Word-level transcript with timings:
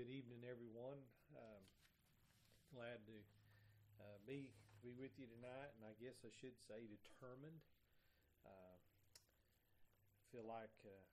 good 0.00 0.16
evening, 0.16 0.40
everyone. 0.48 0.96
Um, 1.36 1.60
glad 2.72 3.04
to 3.04 3.20
uh, 4.00 4.16
be 4.24 4.48
be 4.80 4.96
with 4.96 5.12
you 5.20 5.28
tonight, 5.28 5.76
and 5.76 5.84
I 5.84 5.92
guess 6.00 6.24
I 6.24 6.32
should 6.32 6.56
say 6.56 6.88
determined. 6.88 7.60
Uh, 8.40 8.80
feel 10.32 10.48
like 10.48 10.72
uh, 10.88 11.04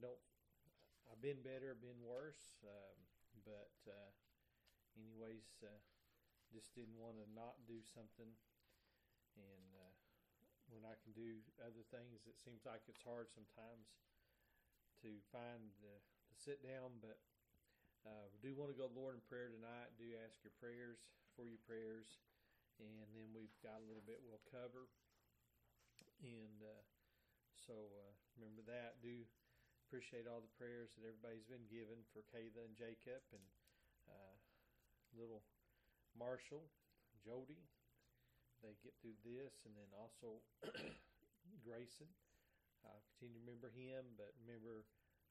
don't. 0.00 0.16
I've 1.12 1.20
been 1.20 1.44
better, 1.44 1.76
been 1.76 2.00
worse, 2.00 2.56
um, 2.64 2.96
but 3.44 3.76
uh, 3.84 4.12
anyways, 4.96 5.44
uh, 5.60 5.76
just 6.56 6.72
didn't 6.72 6.96
want 6.96 7.20
to 7.20 7.28
not 7.36 7.60
do 7.68 7.84
something, 7.92 8.32
and 9.36 9.68
uh, 9.76 9.92
when 10.72 10.88
I 10.88 10.96
can 11.04 11.12
do 11.12 11.44
other 11.60 11.84
things, 11.92 12.24
it 12.24 12.40
seems 12.40 12.64
like 12.64 12.88
it's 12.88 13.04
hard 13.04 13.28
sometimes 13.28 13.92
to 15.04 15.12
find 15.28 15.68
the, 15.84 15.96
the 16.32 16.36
sit 16.40 16.64
down. 16.64 16.98
But 17.04 17.20
uh, 18.08 18.26
we 18.32 18.40
do 18.40 18.56
want 18.56 18.72
to 18.72 18.78
go 18.78 18.88
Lord 18.90 19.20
in 19.20 19.22
prayer 19.28 19.52
tonight. 19.52 19.92
Do 20.00 20.08
ask 20.24 20.40
your 20.40 20.56
prayers 20.56 20.98
for 21.36 21.44
your 21.44 21.60
prayers, 21.68 22.08
and 22.80 23.08
then 23.12 23.28
we've 23.36 23.54
got 23.60 23.84
a 23.84 23.86
little 23.86 24.04
bit 24.04 24.24
we'll 24.24 24.42
cover. 24.48 24.88
And 26.24 26.58
uh, 26.64 26.84
so 27.60 27.76
uh, 28.00 28.12
remember 28.40 28.64
that. 28.66 29.04
Do 29.04 29.28
appreciate 29.84 30.24
all 30.24 30.40
the 30.40 30.56
prayers 30.56 30.96
that 30.96 31.04
everybody's 31.04 31.46
been 31.46 31.68
given 31.68 32.00
for 32.10 32.24
Kayla 32.32 32.64
and 32.64 32.74
Jacob 32.74 33.20
and 33.30 33.44
uh, 34.08 34.36
little 35.12 35.44
Marshall, 36.16 36.64
Jody, 37.20 37.60
they 38.64 38.74
get 38.80 38.96
through 39.02 39.18
this, 39.20 39.52
and 39.68 39.76
then 39.76 39.90
also 39.92 40.40
Grayson. 41.66 42.08
Uh, 42.84 43.00
continue 43.16 43.40
to 43.40 43.42
remember 43.42 43.70
him, 43.72 44.14
but 44.20 44.32
remember 44.44 44.84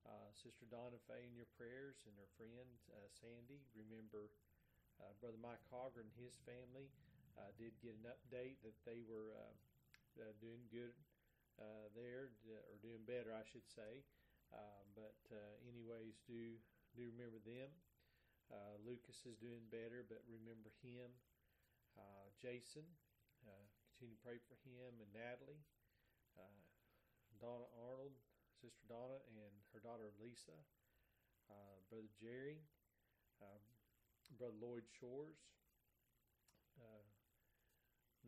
uh, 0.03 0.29
Sister 0.33 0.65
Donna 0.67 0.97
Fay 1.07 1.23
in 1.29 1.37
your 1.37 1.49
prayers 1.55 2.01
and 2.09 2.17
her 2.19 2.29
friend 2.35 2.67
uh, 2.91 3.07
Sandy. 3.13 3.63
Remember 3.77 4.33
uh, 4.99 5.13
Brother 5.21 5.39
Mike 5.39 5.63
Hoggard 5.69 6.09
and 6.09 6.15
his 6.17 6.37
family. 6.43 6.91
Uh, 7.37 7.49
did 7.57 7.73
get 7.81 7.97
an 7.97 8.05
update 8.09 8.61
that 8.61 8.77
they 8.85 9.01
were 9.01 9.33
uh, 9.33 9.53
doing 10.37 10.65
good 10.69 10.93
there, 11.95 12.29
or 12.69 12.77
doing 12.81 13.05
better, 13.05 13.33
I 13.33 13.45
should 13.45 13.65
say. 13.69 14.05
but 14.93 15.17
anyways, 15.65 16.21
do 16.29 16.57
do 16.97 17.03
remember 17.09 17.41
them. 17.41 17.69
Lucas 18.85 19.25
is 19.25 19.37
doing 19.41 19.65
better, 19.71 20.05
but 20.05 20.21
remember 20.29 20.69
him. 20.85 21.09
Jason, 22.41 22.83
uh, 23.47 23.65
continue 23.95 24.15
to 24.19 24.23
pray 24.25 24.39
for 24.43 24.57
him 24.67 24.99
and 24.99 25.11
Natalie, 25.15 25.63
uh, 26.37 26.59
Donna 27.43 27.67
Arnold, 27.75 28.15
Sister 28.55 28.87
Donna, 28.87 29.19
and 29.27 29.51
her 29.75 29.83
daughter 29.83 30.07
Lisa, 30.15 30.55
uh, 31.51 31.75
Brother 31.91 32.07
Jerry, 32.15 32.63
um, 33.43 33.59
Brother 34.39 34.55
Lloyd 34.63 34.87
Shores, 34.95 35.43
uh, 36.79 37.03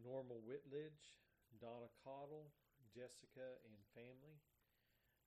Normal 0.04 0.44
Whitledge, 0.44 1.24
Donna 1.64 1.88
Cottle, 2.04 2.52
Jessica 2.92 3.56
and 3.64 3.80
family, 3.96 4.36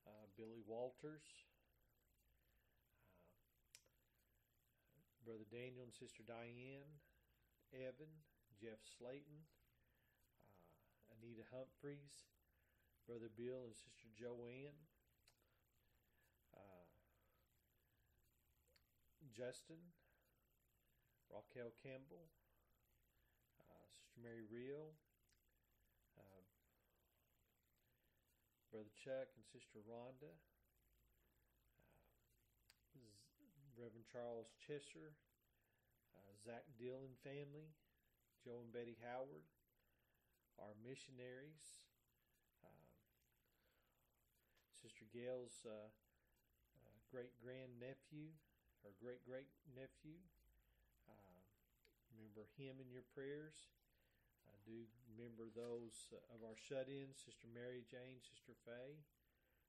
uh, 0.04 0.28
Billy 0.36 0.60
Walters, 0.68 1.24
Brother 5.24 5.48
Daniel 5.48 5.88
and 5.88 5.96
Sister 5.96 6.20
Diane, 6.28 6.92
Evan, 7.72 8.12
Jeff 8.60 8.84
Slayton, 8.84 9.48
Anita 11.16 11.44
Humphreys, 11.52 12.28
Brother 13.08 13.32
Bill 13.32 13.64
and 13.64 13.72
Sister 13.72 14.12
Joanne, 14.12 14.76
uh, 16.52 16.84
Justin, 19.32 19.80
Raquel 21.32 21.72
Campbell, 21.80 22.28
uh, 23.64 23.80
Sister 23.96 24.20
Mary 24.20 24.44
Real, 24.52 24.92
uh, 26.20 26.44
Brother 28.68 28.92
Chuck 28.92 29.32
and 29.40 29.44
Sister 29.48 29.80
Rhonda, 29.88 30.28
uh, 32.92 33.08
Reverend 33.72 34.04
Charles 34.12 34.52
Chesser, 34.60 35.16
uh, 36.12 36.32
Zach 36.44 36.68
Dillon 36.76 37.16
family, 37.24 37.72
Joe 38.44 38.60
and 38.60 38.72
Betty 38.72 39.00
Howard, 39.00 39.48
our 40.60 40.76
missionaries, 40.84 41.88
uh, 42.64 42.88
Sister 44.82 44.97
Gail's 45.12 45.64
uh, 45.66 45.88
uh, 46.76 46.96
great 47.10 47.32
grandnephew, 47.40 48.32
or 48.84 48.92
great 49.00 49.22
great 49.26 49.50
nephew. 49.74 50.18
Uh, 51.08 51.40
remember 52.14 52.46
him 52.58 52.80
in 52.82 52.88
your 52.92 53.06
prayers. 53.14 53.70
I 54.48 54.56
do 54.66 54.86
remember 55.14 55.48
those 55.52 56.10
uh, 56.14 56.20
of 56.34 56.44
our 56.44 56.56
shut 56.58 56.88
ins 56.90 57.20
Sister 57.22 57.48
Mary 57.52 57.84
Jane, 57.88 58.20
Sister 58.22 58.54
Faye, 58.66 59.00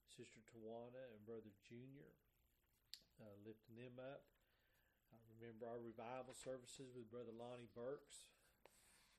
Sister 0.09 0.41
Tawana, 0.49 1.03
and 1.15 1.21
Brother 1.25 1.53
Junior, 1.67 2.11
uh, 3.21 3.35
lifting 3.45 3.77
them 3.77 3.99
up. 4.01 4.23
I 5.13 5.19
remember 5.39 5.65
our 5.69 5.81
revival 5.81 6.33
services 6.35 6.91
with 6.95 7.09
Brother 7.11 7.33
Lonnie 7.35 7.69
Burks 7.75 8.29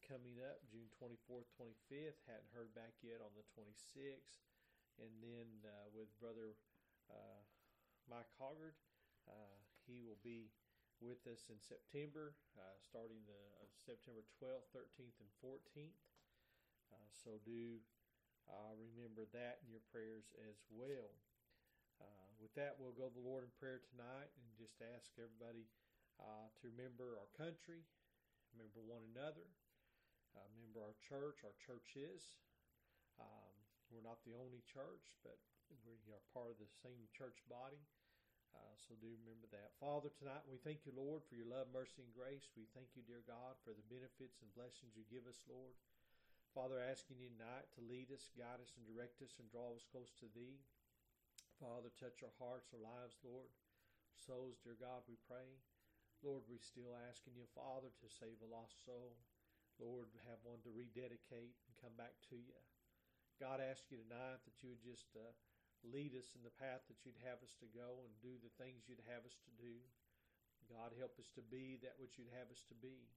coming 0.05 0.43
up 0.43 0.58
June 0.66 0.90
24th, 0.99 1.46
25th. 1.56 2.19
Hadn't 2.26 2.50
heard 2.52 2.75
back 2.75 2.99
yet 3.02 3.23
on 3.23 3.32
the 3.38 3.46
26th. 3.55 4.50
And 5.00 5.12
then 5.25 5.49
uh, 5.64 5.88
with 5.97 6.12
Brother 6.20 6.61
uh, 7.08 7.41
Mike 8.05 8.29
Hoggard, 8.37 8.76
uh, 9.25 9.56
he 9.88 10.05
will 10.05 10.20
be 10.20 10.52
with 11.00 11.25
us 11.25 11.49
in 11.49 11.56
September, 11.56 12.37
uh, 12.61 12.76
starting 12.85 13.25
the 13.25 13.43
uh, 13.56 13.64
September 13.81 14.20
12th, 14.37 14.69
13th, 14.76 15.17
and 15.17 15.32
14th. 15.41 15.97
Uh, 16.93 17.08
so 17.17 17.41
do 17.49 17.81
remember 18.76 19.25
that 19.32 19.64
in 19.64 19.73
your 19.73 19.85
prayers 19.88 20.29
as 20.44 20.61
well. 20.69 21.17
with 22.43 22.52
that, 22.56 22.76
we'll 22.76 22.97
go 22.97 23.08
to 23.08 23.17
the 23.17 23.25
Lord 23.25 23.44
in 23.44 23.52
prayer 23.56 23.81
tonight 23.93 24.32
and 24.37 24.49
just 24.56 24.81
ask 24.81 25.12
everybody 25.17 25.69
to 26.61 26.69
remember 26.69 27.17
our 27.17 27.31
country, 27.37 27.85
remember 28.52 28.85
one 28.85 29.05
another, 29.17 29.49
uh, 30.37 30.49
member 30.58 30.85
our 30.85 30.97
church, 31.00 31.41
our 31.47 31.56
churches. 31.56 32.37
Um, 33.20 33.69
we're 33.90 34.06
not 34.06 34.22
the 34.22 34.38
only 34.38 34.62
church, 34.66 35.10
but 35.26 35.37
we 35.87 36.14
are 36.14 36.32
part 36.34 36.50
of 36.50 36.58
the 36.62 36.70
same 36.82 37.10
church 37.10 37.42
body. 37.50 37.82
Uh, 38.50 38.75
so 38.75 38.98
do 38.98 39.06
remember 39.22 39.46
that. 39.54 39.70
Father, 39.78 40.10
tonight 40.10 40.42
we 40.50 40.58
thank 40.58 40.82
you, 40.82 40.90
Lord, 40.90 41.22
for 41.26 41.38
your 41.38 41.46
love, 41.46 41.70
mercy, 41.70 42.02
and 42.02 42.10
grace. 42.10 42.50
We 42.58 42.66
thank 42.75 42.98
you, 42.98 43.06
dear 43.06 43.22
God, 43.22 43.54
for 43.62 43.70
the 43.70 43.87
benefits 43.87 44.42
and 44.42 44.50
blessings 44.58 44.98
you 44.98 45.06
give 45.06 45.26
us, 45.31 45.38
Lord. 45.46 45.75
Father, 46.50 46.82
asking 46.82 47.22
you 47.22 47.31
tonight 47.31 47.70
to 47.78 47.87
lead 47.87 48.10
us, 48.10 48.26
guide 48.34 48.58
us, 48.58 48.75
and 48.75 48.82
direct 48.90 49.22
us 49.22 49.38
and 49.38 49.46
draw 49.54 49.70
us 49.70 49.87
close 49.87 50.10
to 50.19 50.26
thee. 50.34 50.58
Father, 51.62 51.94
touch 51.94 52.26
our 52.26 52.34
hearts, 52.42 52.75
our 52.75 52.82
lives, 52.82 53.22
Lord. 53.22 53.54
Souls, 54.19 54.58
dear 54.66 54.75
God, 54.75 55.06
we 55.06 55.14
pray. 55.31 55.46
Lord, 56.26 56.42
we're 56.50 56.58
still 56.60 56.92
asking 57.06 57.38
you, 57.38 57.46
Father, 57.54 57.94
to 58.02 58.08
save 58.10 58.42
a 58.42 58.50
lost 58.50 58.82
soul. 58.82 59.14
Lord, 59.78 60.10
have 60.26 60.42
one 60.42 60.60
to 60.66 60.75
rededicate 60.75 61.54
and 61.70 61.81
come 61.81 61.94
back 61.96 62.19
to 62.28 62.37
you. 62.37 62.58
God 63.40 63.56
asks 63.64 63.88
you 63.88 63.96
tonight 63.96 64.44
that 64.44 64.60
you 64.60 64.69
would 64.69 64.84
just 64.84 65.08
uh, 65.16 65.32
lead 65.81 66.12
us 66.12 66.37
in 66.37 66.44
the 66.44 66.52
path 66.60 66.84
that 66.92 67.00
you'd 67.08 67.16
have 67.25 67.40
us 67.40 67.56
to 67.64 67.69
go 67.72 68.04
and 68.04 68.12
do 68.20 68.37
the 68.37 68.52
things 68.60 68.84
you'd 68.84 69.00
have 69.08 69.25
us 69.25 69.40
to 69.48 69.52
do. 69.56 69.81
God, 70.69 70.92
help 71.00 71.16
us 71.16 71.32
to 71.40 71.42
be 71.48 71.81
that 71.81 71.96
which 71.96 72.20
you'd 72.20 72.37
have 72.37 72.52
us 72.52 72.60
to 72.69 72.76
be. 72.84 73.08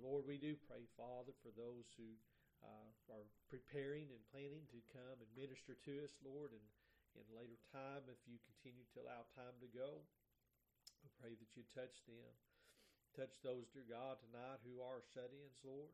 Lord, 0.00 0.24
we 0.24 0.40
do 0.40 0.56
pray, 0.64 0.88
Father, 0.96 1.36
for 1.44 1.52
those 1.52 1.92
who 2.00 2.16
uh, 2.64 2.88
are 3.12 3.28
preparing 3.52 4.08
and 4.10 4.32
planning 4.32 4.64
to 4.72 4.80
come 4.96 5.20
and 5.20 5.28
minister 5.36 5.76
to 5.76 5.92
us, 6.02 6.16
Lord, 6.24 6.56
and 6.56 6.64
in 7.14 7.28
later 7.36 7.60
time, 7.68 8.08
if 8.08 8.18
you 8.24 8.40
continue 8.42 8.88
to 8.96 9.04
allow 9.04 9.28
time 9.36 9.54
to 9.60 9.70
go, 9.70 10.02
we 11.04 11.12
pray 11.20 11.36
that 11.36 11.52
you 11.52 11.68
touch 11.70 12.00
them. 12.08 12.32
Touch 13.12 13.38
those, 13.44 13.68
dear 13.70 13.86
God, 13.86 14.18
tonight 14.18 14.64
who 14.66 14.82
are 14.82 15.04
shut 15.14 15.30
ins, 15.30 15.60
Lord, 15.62 15.92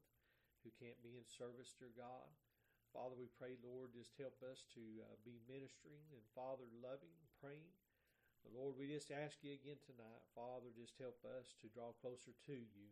who 0.64 0.70
can't 0.80 1.02
be 1.04 1.18
in 1.18 1.26
service, 1.28 1.76
dear 1.76 1.92
God. 1.92 2.30
Father, 2.90 3.14
we 3.14 3.30
pray, 3.38 3.54
Lord, 3.62 3.94
just 3.94 4.14
help 4.18 4.36
us 4.42 4.66
to 4.74 4.82
uh, 5.06 5.14
be 5.22 5.38
ministering 5.46 6.06
and, 6.10 6.24
Father, 6.34 6.66
loving, 6.82 7.14
praying. 7.38 7.74
But 8.42 8.56
Lord, 8.56 8.74
we 8.80 8.88
just 8.88 9.12
ask 9.12 9.40
you 9.44 9.52
again 9.54 9.78
tonight, 9.84 10.24
Father, 10.32 10.72
just 10.72 10.96
help 10.96 11.20
us 11.22 11.52
to 11.60 11.70
draw 11.70 11.92
closer 12.00 12.32
to 12.50 12.56
you 12.56 12.88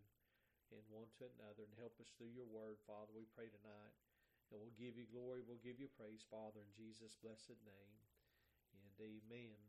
and 0.71 0.85
one 0.93 1.09
to 1.19 1.27
another 1.41 1.65
and 1.65 1.75
help 1.81 1.97
us 1.99 2.13
through 2.15 2.31
your 2.31 2.49
word, 2.49 2.77
Father. 2.85 3.11
We 3.17 3.27
pray 3.33 3.49
tonight. 3.49 3.97
And 4.49 4.61
we'll 4.61 4.81
give 4.81 4.97
you 4.97 5.05
glory, 5.09 5.45
we'll 5.45 5.61
give 5.61 5.77
you 5.77 5.93
praise, 5.93 6.25
Father, 6.25 6.61
in 6.65 6.73
Jesus' 6.73 7.17
blessed 7.21 7.61
name. 7.69 7.97
And 8.73 8.97
amen. 8.97 9.61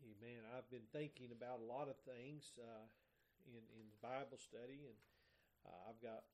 Amen. 0.00 0.40
I've 0.52 0.68
been 0.72 0.88
thinking 0.92 1.28
about 1.32 1.60
a 1.60 1.68
lot 1.68 1.92
of 1.92 1.96
things. 2.08 2.56
Uh, 2.56 2.88
in 3.48 3.60
in 3.76 3.86
Bible 4.00 4.40
study, 4.40 4.88
and 4.88 4.98
uh, 5.68 5.88
I've 5.88 6.00
got 6.00 6.24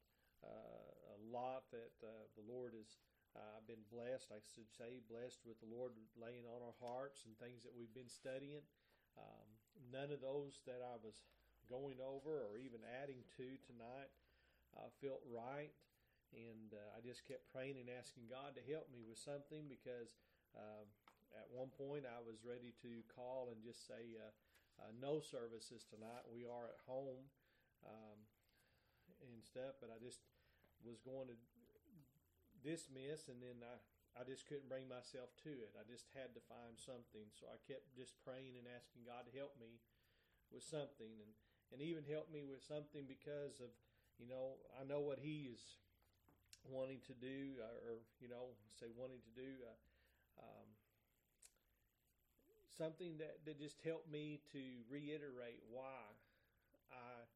a 0.44 1.18
lot 1.30 1.68
that 1.70 1.94
uh, 2.02 2.28
the 2.36 2.46
Lord 2.46 2.74
has 2.74 2.98
Uh, 3.30 3.62
been 3.62 3.86
blessed, 3.94 4.34
I 4.34 4.42
should 4.42 4.66
say, 4.74 4.98
blessed 5.06 5.46
with 5.46 5.62
the 5.62 5.70
Lord 5.70 5.94
laying 6.18 6.42
on 6.50 6.66
our 6.66 6.74
hearts 6.82 7.22
and 7.22 7.38
things 7.38 7.62
that 7.62 7.70
we've 7.70 7.94
been 7.94 8.10
studying. 8.10 8.66
Um, 9.14 9.48
none 9.94 10.10
of 10.10 10.18
those 10.18 10.58
that 10.66 10.82
I 10.82 10.98
was 10.98 11.22
going 11.70 12.02
over 12.02 12.42
or 12.42 12.58
even 12.58 12.82
adding 12.82 13.22
to 13.38 13.46
tonight 13.62 14.10
uh, 14.74 14.90
felt 14.98 15.22
right. 15.30 15.70
And 16.34 16.74
uh, 16.74 16.98
I 16.98 17.06
just 17.06 17.22
kept 17.22 17.46
praying 17.54 17.78
and 17.78 17.86
asking 17.86 18.26
God 18.26 18.58
to 18.58 18.62
help 18.66 18.90
me 18.90 19.06
with 19.06 19.22
something 19.22 19.70
because 19.70 20.10
um, 20.58 20.90
at 21.38 21.46
one 21.54 21.70
point 21.70 22.10
I 22.10 22.18
was 22.18 22.42
ready 22.42 22.74
to 22.82 23.06
call 23.14 23.54
and 23.54 23.62
just 23.62 23.86
say, 23.86 24.18
uh, 24.18 24.34
uh, 24.82 24.90
no 24.98 25.22
services 25.22 25.86
tonight. 25.86 26.26
We 26.26 26.50
are 26.50 26.66
at 26.66 26.82
home 26.82 27.30
um, 27.86 28.18
and 29.24 29.44
stuff, 29.44 29.76
but 29.80 29.92
I 29.92 29.98
just 30.00 30.24
was 30.80 31.00
going 31.04 31.28
to 31.28 31.36
dismiss, 32.64 33.28
and 33.28 33.40
then 33.40 33.60
I, 33.64 33.76
I 34.16 34.22
just 34.24 34.48
couldn't 34.48 34.68
bring 34.68 34.88
myself 34.88 35.32
to 35.44 35.52
it. 35.52 35.76
I 35.76 35.84
just 35.84 36.08
had 36.16 36.32
to 36.36 36.42
find 36.48 36.76
something. 36.76 37.28
So 37.36 37.48
I 37.48 37.56
kept 37.64 37.92
just 37.92 38.16
praying 38.24 38.56
and 38.56 38.68
asking 38.68 39.08
God 39.08 39.28
to 39.28 39.32
help 39.32 39.56
me 39.60 39.80
with 40.52 40.64
something 40.64 41.20
and, 41.20 41.32
and 41.72 41.78
even 41.80 42.04
help 42.04 42.28
me 42.32 42.42
with 42.44 42.64
something 42.64 43.06
because 43.06 43.60
of, 43.62 43.70
you 44.18 44.28
know, 44.28 44.60
I 44.76 44.84
know 44.84 45.00
what 45.00 45.20
He 45.22 45.48
is 45.52 45.62
wanting 46.68 47.00
to 47.08 47.16
do, 47.16 47.56
or, 47.88 48.04
you 48.20 48.28
know, 48.28 48.52
say 48.68 48.92
wanting 48.92 49.24
to 49.24 49.32
do. 49.32 49.50
Uh, 49.64 49.78
um, 50.40 50.68
something 52.80 53.20
that, 53.20 53.44
that 53.44 53.60
just 53.60 53.76
helped 53.84 54.08
me 54.10 54.40
to 54.52 54.60
reiterate 54.88 55.60
why 55.68 56.00
I 56.88 57.28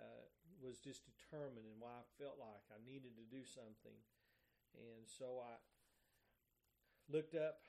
uh, 0.00 0.29
was 0.60 0.78
just 0.80 1.08
determined 1.08 1.66
and 1.66 1.80
why 1.80 2.04
I 2.04 2.06
felt 2.20 2.36
like 2.36 2.64
I 2.68 2.78
needed 2.84 3.16
to 3.16 3.26
do 3.26 3.42
something. 3.44 3.96
And 4.76 5.08
so 5.08 5.42
I 5.42 5.56
looked 7.10 7.34
up, 7.34 7.64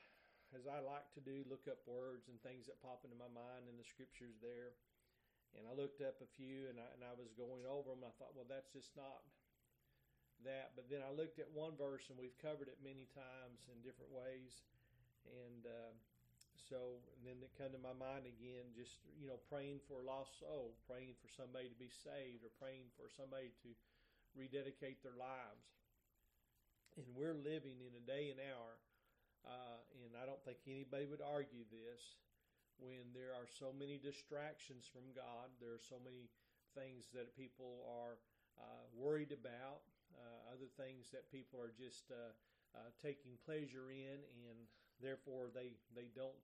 as 0.54 0.68
I 0.68 0.78
like 0.84 1.08
to 1.16 1.22
do, 1.24 1.42
look 1.48 1.66
up 1.66 1.82
words 1.88 2.28
and 2.28 2.38
things 2.44 2.68
that 2.68 2.84
pop 2.84 3.02
into 3.02 3.18
my 3.18 3.32
mind 3.32 3.66
and 3.66 3.80
the 3.80 3.88
scriptures 3.88 4.38
there. 4.38 4.76
And 5.56 5.68
I 5.68 5.76
looked 5.76 6.00
up 6.00 6.20
a 6.20 6.28
few 6.36 6.68
and 6.68 6.80
I, 6.80 6.88
and 6.96 7.02
I 7.04 7.12
was 7.16 7.32
going 7.36 7.64
over 7.68 7.92
them. 7.92 8.04
I 8.04 8.12
thought, 8.16 8.36
well, 8.36 8.48
that's 8.48 8.72
just 8.72 8.96
not 8.96 9.24
that. 10.44 10.72
But 10.76 10.88
then 10.88 11.04
I 11.04 11.12
looked 11.12 11.38
at 11.38 11.50
one 11.52 11.76
verse, 11.76 12.08
and 12.08 12.16
we've 12.16 12.36
covered 12.40 12.68
it 12.68 12.80
many 12.82 13.06
times 13.12 13.68
in 13.70 13.84
different 13.84 14.10
ways. 14.12 14.64
And 15.28 15.66
uh, 15.66 15.92
so, 16.68 17.02
then 17.26 17.42
it 17.42 17.54
come 17.58 17.74
to 17.74 17.82
my 17.82 17.94
mind 17.96 18.26
again, 18.26 18.70
just 18.76 19.02
you 19.18 19.26
know, 19.26 19.42
praying 19.50 19.82
for 19.90 20.00
a 20.00 20.06
lost 20.06 20.38
soul, 20.38 20.78
praying 20.86 21.18
for 21.18 21.28
somebody 21.32 21.66
to 21.66 21.78
be 21.78 21.90
saved, 21.90 22.46
or 22.46 22.52
praying 22.62 22.90
for 22.94 23.10
somebody 23.10 23.50
to 23.66 23.70
rededicate 24.38 25.02
their 25.02 25.16
lives. 25.18 25.66
And 26.96 27.08
we're 27.16 27.36
living 27.36 27.80
in 27.82 27.92
a 27.96 28.04
day 28.04 28.30
and 28.30 28.40
hour, 28.40 28.78
uh, 29.48 29.80
and 30.04 30.14
I 30.14 30.28
don't 30.28 30.40
think 30.44 30.62
anybody 30.68 31.08
would 31.08 31.24
argue 31.24 31.64
this, 31.72 32.20
when 32.78 33.10
there 33.16 33.32
are 33.32 33.48
so 33.48 33.72
many 33.72 33.96
distractions 33.98 34.86
from 34.86 35.10
God, 35.16 35.50
there 35.58 35.72
are 35.72 35.86
so 35.88 35.98
many 36.02 36.28
things 36.74 37.08
that 37.12 37.36
people 37.36 37.84
are 37.88 38.20
uh, 38.60 38.84
worried 38.92 39.32
about, 39.32 39.84
uh, 40.12 40.52
other 40.52 40.68
things 40.76 41.08
that 41.12 41.28
people 41.32 41.60
are 41.60 41.72
just 41.72 42.12
uh, 42.12 42.32
uh, 42.76 42.92
taking 43.00 43.40
pleasure 43.44 43.92
in, 43.92 44.20
and 44.20 44.58
therefore 45.00 45.48
they 45.52 45.76
they 45.96 46.08
don't. 46.12 46.36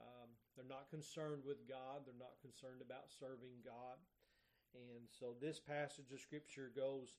Um, 0.00 0.28
they're 0.54 0.68
not 0.68 0.90
concerned 0.90 1.42
with 1.46 1.66
God. 1.68 2.06
They're 2.06 2.18
not 2.18 2.38
concerned 2.42 2.82
about 2.82 3.10
serving 3.10 3.62
God. 3.64 3.98
And 4.74 5.06
so 5.06 5.38
this 5.38 5.58
passage 5.62 6.10
of 6.10 6.20
Scripture 6.20 6.70
goes 6.74 7.14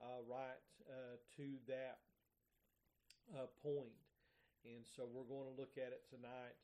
uh, 0.00 0.20
right 0.28 0.60
uh, 0.84 1.16
to 1.40 1.56
that 1.66 2.04
uh, 3.32 3.48
point. 3.64 3.96
And 4.64 4.84
so 4.84 5.08
we're 5.08 5.28
going 5.28 5.48
to 5.48 5.56
look 5.56 5.80
at 5.80 5.96
it 5.96 6.04
tonight. 6.08 6.56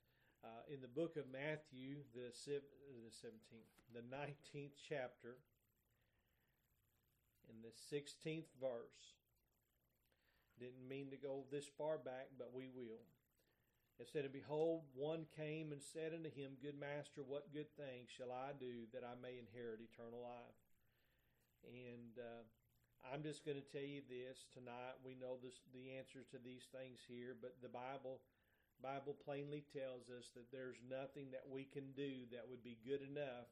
Uh, 0.45 0.61
in 0.69 0.85
the 0.85 0.93
book 0.93 1.17
of 1.17 1.25
Matthew, 1.33 2.05
the, 2.13 2.29
the 2.29 3.13
17th, 3.25 3.73
the 3.97 4.05
19th 4.05 4.77
chapter, 4.77 5.41
in 7.49 7.57
the 7.63 7.73
16th 7.73 8.53
verse. 8.61 9.17
Didn't 10.59 10.89
mean 10.89 11.11
to 11.11 11.17
go 11.17 11.45
this 11.51 11.67
far 11.67 11.99
back, 11.99 12.29
but 12.39 12.51
we 12.55 12.69
will. 12.69 13.03
It 14.01 14.09
said, 14.11 14.25
And 14.25 14.35
behold, 14.35 14.83
one 14.95 15.27
came 15.37 15.71
and 15.71 15.81
said 15.81 16.13
unto 16.15 16.31
him, 16.31 16.59
Good 16.59 16.79
master, 16.79 17.23
what 17.23 17.55
good 17.55 17.71
thing 17.79 18.11
shall 18.11 18.35
I 18.35 18.51
do 18.59 18.91
that 18.93 19.07
I 19.07 19.15
may 19.21 19.39
inherit 19.39 19.79
eternal 19.79 20.23
life? 20.23 20.59
And 21.63 22.19
uh, 22.19 22.43
I'm 23.07 23.23
just 23.23 23.47
going 23.47 23.61
to 23.61 23.71
tell 23.71 23.87
you 23.87 24.03
this 24.11 24.51
tonight. 24.51 24.99
We 25.07 25.15
know 25.15 25.39
this, 25.39 25.63
the 25.71 25.95
answer 25.95 26.27
to 26.35 26.39
these 26.43 26.67
things 26.75 27.01
here, 27.07 27.39
but 27.39 27.55
the 27.63 27.71
Bible 27.71 28.21
Bible 28.83 29.15
plainly 29.25 29.63
tells 29.73 30.11
us 30.11 30.35
that 30.35 30.51
there's 30.51 30.83
nothing 30.91 31.31
that 31.31 31.47
we 31.47 31.63
can 31.65 31.95
do 31.97 32.27
that 32.35 32.43
would 32.43 32.63
be 32.67 32.77
good 32.85 33.01
enough 33.01 33.49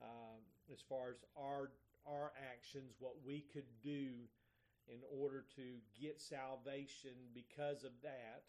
um, 0.00 0.38
as 0.72 0.78
far 0.80 1.10
as 1.10 1.18
our 1.36 1.70
our 2.06 2.30
actions, 2.38 2.94
what 3.00 3.18
we 3.26 3.42
could 3.52 3.66
do 3.82 4.30
in 4.86 5.02
order 5.10 5.44
to 5.56 5.82
get 6.00 6.20
salvation 6.20 7.18
because 7.34 7.82
of 7.82 7.90
that. 8.02 8.46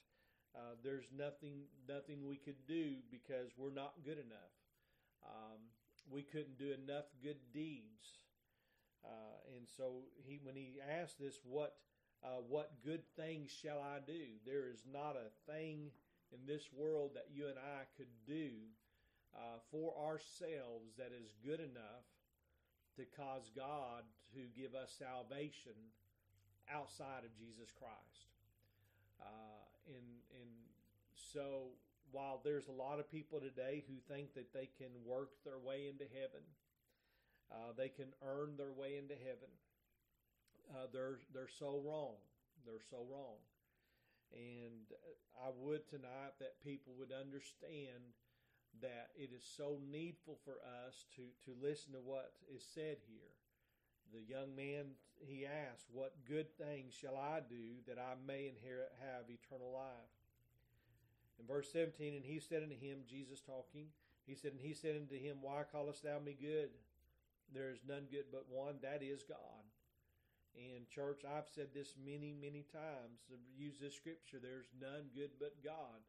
Uh, 0.55 0.75
there's 0.83 1.05
nothing 1.15 1.65
nothing 1.87 2.27
we 2.27 2.37
could 2.37 2.65
do 2.67 2.95
because 3.11 3.51
we're 3.57 3.73
not 3.73 3.93
good 4.03 4.17
enough. 4.17 4.55
Um, 5.23 5.59
we 6.09 6.23
couldn't 6.23 6.57
do 6.57 6.73
enough 6.73 7.05
good 7.21 7.37
deeds, 7.53 8.19
uh, 9.05 9.55
and 9.55 9.67
so 9.67 10.05
he 10.25 10.39
when 10.43 10.55
he 10.55 10.75
asked 11.01 11.19
this, 11.19 11.39
what 11.43 11.75
uh, 12.23 12.41
what 12.47 12.71
good 12.83 13.03
things 13.15 13.51
shall 13.51 13.79
I 13.79 13.99
do? 14.05 14.39
There 14.45 14.67
is 14.67 14.83
not 14.91 15.15
a 15.15 15.51
thing 15.51 15.91
in 16.31 16.39
this 16.45 16.69
world 16.73 17.11
that 17.15 17.27
you 17.33 17.47
and 17.47 17.57
I 17.57 17.85
could 17.95 18.11
do 18.25 18.49
uh, 19.35 19.59
for 19.71 19.93
ourselves 19.95 20.95
that 20.97 21.11
is 21.13 21.35
good 21.45 21.59
enough 21.59 22.07
to 22.97 23.05
cause 23.15 23.51
God 23.55 24.03
to 24.33 24.41
give 24.59 24.73
us 24.73 24.95
salvation 24.97 25.77
outside 26.73 27.23
of 27.23 27.37
Jesus 27.37 27.71
Christ. 27.71 28.33
Uh, 29.21 29.66
and 29.87 30.07
and 30.41 30.51
so 31.33 31.73
while 32.11 32.39
there's 32.43 32.67
a 32.67 32.71
lot 32.71 32.99
of 32.99 33.11
people 33.11 33.39
today 33.39 33.83
who 33.87 33.95
think 34.13 34.33
that 34.35 34.53
they 34.53 34.69
can 34.77 34.91
work 35.05 35.31
their 35.43 35.59
way 35.59 35.87
into 35.89 36.05
heaven, 36.13 36.43
uh, 37.51 37.73
they 37.75 37.89
can 37.89 38.07
earn 38.23 38.55
their 38.57 38.71
way 38.71 38.97
into 38.97 39.15
heaven. 39.15 39.51
Uh, 40.71 40.87
they're 40.91 41.19
they're 41.33 41.51
so 41.59 41.81
wrong. 41.83 42.15
They're 42.65 42.83
so 42.89 43.05
wrong. 43.09 43.39
And 44.33 44.91
I 45.39 45.49
would 45.55 45.87
tonight 45.87 46.35
that 46.39 46.59
people 46.63 46.93
would 46.99 47.13
understand 47.15 48.11
that 48.81 49.09
it 49.15 49.31
is 49.33 49.43
so 49.55 49.79
needful 49.89 50.37
for 50.43 50.59
us 50.85 51.05
to, 51.15 51.23
to 51.45 51.55
listen 51.63 51.93
to 51.93 51.99
what 52.03 52.33
is 52.53 52.63
said 52.75 52.97
here. 53.07 53.36
The 54.13 54.23
young 54.23 54.55
man, 54.55 54.95
he 55.19 55.45
asked, 55.45 55.87
What 55.91 56.13
good 56.27 56.55
thing 56.57 56.85
shall 56.89 57.15
I 57.15 57.41
do 57.47 57.83
that 57.87 57.97
I 57.97 58.15
may 58.25 58.47
inherit, 58.47 58.93
have 59.01 59.29
eternal 59.29 59.71
life? 59.73 60.15
In 61.39 61.45
verse 61.45 61.69
17, 61.71 62.15
and 62.15 62.25
he 62.25 62.39
said 62.39 62.63
unto 62.63 62.77
him, 62.77 63.05
Jesus 63.07 63.41
talking, 63.41 63.87
he 64.25 64.35
said, 64.35 64.51
And 64.51 64.61
he 64.61 64.73
said 64.73 64.95
unto 64.95 65.17
him, 65.19 65.37
Why 65.41 65.63
callest 65.69 66.03
thou 66.03 66.19
me 66.19 66.35
good? 66.39 66.69
There 67.53 67.71
is 67.71 67.79
none 67.87 68.07
good 68.11 68.27
but 68.31 68.45
one, 68.49 68.75
that 68.81 69.01
is 69.01 69.23
God. 69.23 69.63
And, 70.57 70.89
church, 70.89 71.21
I've 71.21 71.47
said 71.53 71.69
this 71.73 71.93
many, 72.01 72.33
many 72.33 72.65
times. 72.73 73.29
Use 73.55 73.77
this 73.79 73.95
scripture 73.95 74.41
there's 74.41 74.67
none 74.81 75.13
good 75.13 75.31
but 75.39 75.63
God. 75.63 76.01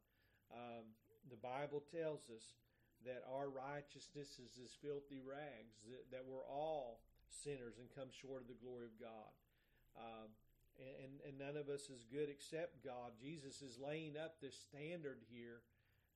Um, 0.49 0.97
the 1.28 1.37
Bible 1.37 1.85
tells 1.93 2.25
us 2.33 2.57
that 3.05 3.23
our 3.28 3.52
righteousness 3.52 4.40
is 4.40 4.57
as 4.57 4.73
filthy 4.81 5.21
rags, 5.21 5.76
that, 5.87 6.11
that 6.11 6.25
we're 6.26 6.49
all 6.49 7.05
sinners 7.30 7.78
and 7.78 7.88
come 7.92 8.08
short 8.11 8.42
of 8.42 8.49
the 8.49 8.61
glory 8.61 8.87
of 8.87 8.97
God. 8.99 9.32
Uh, 9.97 10.28
and, 10.78 11.18
and 11.26 11.35
none 11.38 11.58
of 11.58 11.68
us 11.68 11.90
is 11.90 12.06
good 12.06 12.30
except 12.30 12.85
God. 12.85 13.18
Jesus 13.18 13.62
is 13.62 13.78
laying 13.82 14.14
up 14.14 14.38
this 14.38 14.54
standard 14.54 15.18
here 15.26 15.66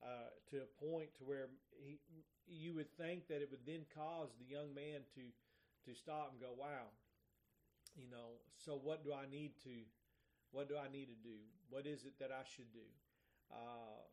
uh, 0.02 0.30
to 0.50 0.62
a 0.62 0.68
point 0.78 1.14
to 1.18 1.24
where 1.24 1.50
he, 1.74 1.98
you 2.46 2.74
would 2.74 2.90
think 2.94 3.26
that 3.26 3.42
it 3.42 3.50
would 3.50 3.66
then 3.66 3.86
cause 3.94 4.30
the 4.38 4.46
young 4.46 4.74
man 4.74 5.06
to 5.14 5.22
to 5.82 5.98
stop 5.98 6.30
and 6.30 6.38
go, 6.38 6.54
"Wow, 6.54 6.94
you 7.98 8.06
know, 8.06 8.38
so 8.54 8.78
what 8.78 9.02
do 9.02 9.10
I 9.10 9.26
need 9.26 9.58
to, 9.66 9.82
what 10.54 10.70
do 10.70 10.78
I 10.78 10.86
need 10.86 11.10
to 11.10 11.18
do? 11.26 11.42
What 11.70 11.86
is 11.86 12.06
it 12.06 12.18
that 12.22 12.30
I 12.30 12.46
should 12.46 12.70
do?" 12.70 12.86
Uh, 13.50 14.06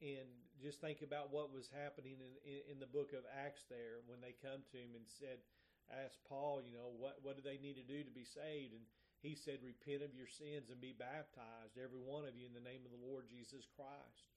and 0.00 0.28
just 0.56 0.80
think 0.80 1.04
about 1.04 1.28
what 1.28 1.52
was 1.52 1.68
happening 1.68 2.16
in, 2.24 2.32
in, 2.48 2.60
in, 2.72 2.76
the 2.80 2.88
book 2.88 3.12
of 3.12 3.20
Acts 3.28 3.68
there 3.68 4.00
when 4.08 4.20
they 4.24 4.32
come 4.40 4.64
to 4.72 4.76
him 4.80 4.96
and 4.96 5.04
said, 5.04 5.44
asked 5.90 6.22
Paul, 6.28 6.62
you 6.62 6.72
know, 6.72 6.94
what, 6.96 7.18
what 7.22 7.36
do 7.36 7.42
they 7.42 7.58
need 7.58 7.76
to 7.76 7.86
do 7.86 8.02
to 8.02 8.14
be 8.14 8.24
saved? 8.24 8.72
And 8.72 8.86
he 9.20 9.34
said, 9.34 9.60
repent 9.60 10.06
of 10.06 10.16
your 10.16 10.30
sins 10.30 10.70
and 10.70 10.80
be 10.80 10.96
baptized, 10.96 11.76
every 11.76 12.00
one 12.00 12.24
of 12.24 12.38
you, 12.38 12.46
in 12.46 12.56
the 12.56 12.64
name 12.64 12.86
of 12.86 12.94
the 12.94 13.04
Lord 13.04 13.28
Jesus 13.28 13.68
Christ. 13.76 14.32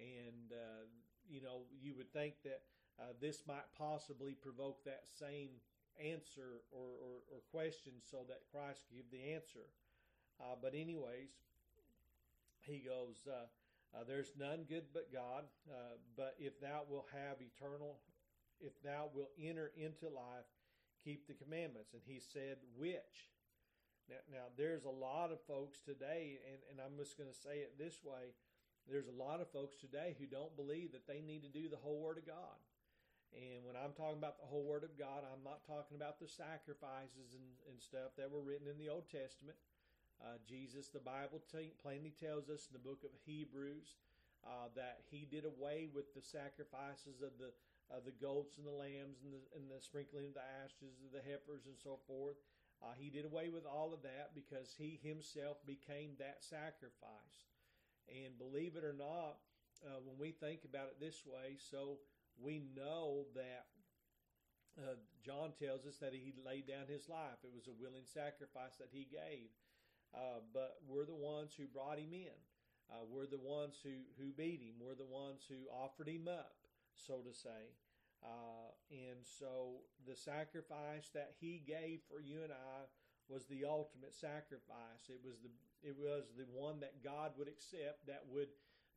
And, 0.00 0.54
uh, 0.54 0.88
you 1.28 1.42
know, 1.42 1.68
you 1.82 1.94
would 1.96 2.12
think 2.12 2.40
that 2.44 2.64
uh, 2.98 3.12
this 3.20 3.42
might 3.46 3.68
possibly 3.76 4.32
provoke 4.32 4.84
that 4.84 5.04
same 5.18 5.60
answer 6.00 6.62
or, 6.72 6.94
or, 6.98 7.14
or 7.30 7.38
question 7.50 7.92
so 8.02 8.26
that 8.28 8.48
Christ 8.50 8.82
could 8.88 8.96
give 8.96 9.10
the 9.10 9.34
answer. 9.34 9.66
Uh, 10.40 10.56
but 10.60 10.74
anyways, 10.74 11.30
he 12.62 12.82
goes, 12.82 13.22
uh, 13.28 13.46
uh, 13.94 14.04
There's 14.06 14.32
none 14.38 14.64
good 14.68 14.90
but 14.92 15.12
God, 15.12 15.44
uh, 15.70 16.00
but 16.16 16.34
if 16.38 16.60
thou 16.60 16.82
wilt 16.88 17.06
have 17.12 17.38
eternal, 17.38 18.00
if 18.60 18.72
thou 18.82 19.10
wilt 19.14 19.30
enter 19.38 19.70
into 19.76 20.06
life, 20.08 20.48
keep 21.04 21.28
the 21.28 21.36
commandments. 21.36 21.92
And 21.92 22.02
he 22.06 22.18
said, 22.18 22.56
Which? 22.76 23.30
Now, 24.08 24.24
now 24.32 24.46
there's 24.56 24.84
a 24.84 24.90
lot 24.90 25.32
of 25.32 25.40
folks 25.44 25.80
today, 25.84 26.40
and, 26.48 26.60
and 26.72 26.76
I'm 26.80 26.96
just 26.96 27.16
going 27.16 27.30
to 27.30 27.36
say 27.36 27.60
it 27.60 27.76
this 27.78 28.00
way 28.04 28.32
there's 28.84 29.08
a 29.08 29.16
lot 29.16 29.40
of 29.40 29.48
folks 29.48 29.80
today 29.80 30.12
who 30.20 30.28
don't 30.28 30.52
believe 30.60 30.92
that 30.92 31.08
they 31.08 31.24
need 31.24 31.40
to 31.40 31.48
do 31.48 31.68
the 31.68 31.80
whole 31.80 32.04
Word 32.04 32.20
of 32.20 32.28
God. 32.28 32.60
And 33.32 33.64
when 33.64 33.74
I'm 33.74 33.96
talking 33.96 34.20
about 34.20 34.36
the 34.36 34.46
whole 34.46 34.62
Word 34.62 34.84
of 34.84 34.94
God, 35.00 35.24
I'm 35.24 35.42
not 35.42 35.64
talking 35.64 35.96
about 35.96 36.20
the 36.20 36.28
sacrifices 36.28 37.32
and, 37.32 37.48
and 37.64 37.80
stuff 37.80 38.12
that 38.20 38.30
were 38.30 38.44
written 38.44 38.68
in 38.68 38.76
the 38.76 38.92
Old 38.92 39.08
Testament. 39.08 39.56
Uh, 40.20 40.38
Jesus, 40.46 40.92
the 40.92 41.02
Bible 41.02 41.42
t- 41.50 41.74
plainly 41.80 42.12
tells 42.12 42.52
us 42.52 42.68
in 42.68 42.76
the 42.76 42.86
book 42.86 43.02
of 43.02 43.10
Hebrews 43.24 43.96
uh, 44.44 44.68
that 44.76 45.02
He 45.10 45.26
did 45.26 45.48
away 45.48 45.88
with 45.88 46.12
the 46.14 46.22
sacrifices 46.22 47.24
of 47.24 47.34
the 47.40 47.50
of 47.92 48.04
the 48.04 48.16
goats 48.16 48.56
and 48.56 48.66
the 48.66 48.74
lambs 48.74 49.20
and 49.24 49.32
the, 49.32 49.42
and 49.56 49.68
the 49.68 49.80
sprinkling 49.80 50.32
of 50.32 50.34
the 50.34 50.48
ashes 50.64 51.00
of 51.04 51.12
the 51.12 51.24
heifers 51.24 51.66
and 51.66 51.76
so 51.76 52.00
forth. 52.06 52.36
Uh, 52.82 52.92
he 52.96 53.08
did 53.08 53.24
away 53.24 53.48
with 53.48 53.64
all 53.64 53.94
of 53.94 54.02
that 54.02 54.34
because 54.34 54.74
He 54.76 55.00
Himself 55.02 55.58
became 55.64 56.16
that 56.18 56.42
sacrifice. 56.44 57.48
And 58.08 58.36
believe 58.36 58.76
it 58.76 58.84
or 58.84 58.92
not, 58.92 59.40
uh, 59.84 60.00
when 60.04 60.18
we 60.18 60.32
think 60.32 60.64
about 60.64 60.92
it 60.92 61.00
this 61.00 61.24
way, 61.24 61.56
so 61.56 62.00
we 62.36 62.62
know 62.76 63.24
that 63.34 63.68
uh, 64.76 64.98
John 65.24 65.54
tells 65.54 65.86
us 65.86 65.96
that 66.02 66.12
he 66.12 66.34
laid 66.44 66.66
down 66.66 66.90
his 66.90 67.08
life. 67.08 67.38
It 67.44 67.54
was 67.54 67.70
a 67.70 67.80
willing 67.80 68.06
sacrifice 68.10 68.74
that 68.78 68.90
he 68.90 69.06
gave. 69.06 69.54
Uh, 70.14 70.42
but 70.52 70.78
we're 70.86 71.06
the 71.06 71.14
ones 71.14 71.54
who 71.54 71.66
brought 71.66 71.98
him 71.98 72.12
in. 72.12 72.38
Uh, 72.90 73.06
we're 73.08 73.30
the 73.30 73.40
ones 73.40 73.78
who, 73.82 74.04
who 74.18 74.30
beat 74.36 74.60
him. 74.60 74.76
We're 74.78 74.98
the 74.98 75.08
ones 75.08 75.42
who 75.48 75.70
offered 75.72 76.08
him 76.08 76.28
up, 76.28 76.54
so 76.94 77.20
to 77.22 77.34
say. 77.34 77.74
Uh, 78.24 78.72
and 78.90 79.20
so 79.20 79.84
the 80.08 80.16
sacrifice 80.16 81.10
that 81.12 81.34
he 81.40 81.60
gave 81.66 82.00
for 82.08 82.20
you 82.20 82.42
and 82.42 82.52
I 82.52 82.88
was 83.28 83.44
the 83.46 83.64
ultimate 83.64 84.14
sacrifice. 84.14 85.08
It 85.08 85.20
was 85.24 85.36
the 85.42 85.50
it 85.84 85.96
was 86.00 86.24
the 86.36 86.48
one 86.48 86.80
that 86.80 87.04
God 87.04 87.32
would 87.36 87.48
accept 87.48 88.06
that 88.06 88.24
would 88.32 88.48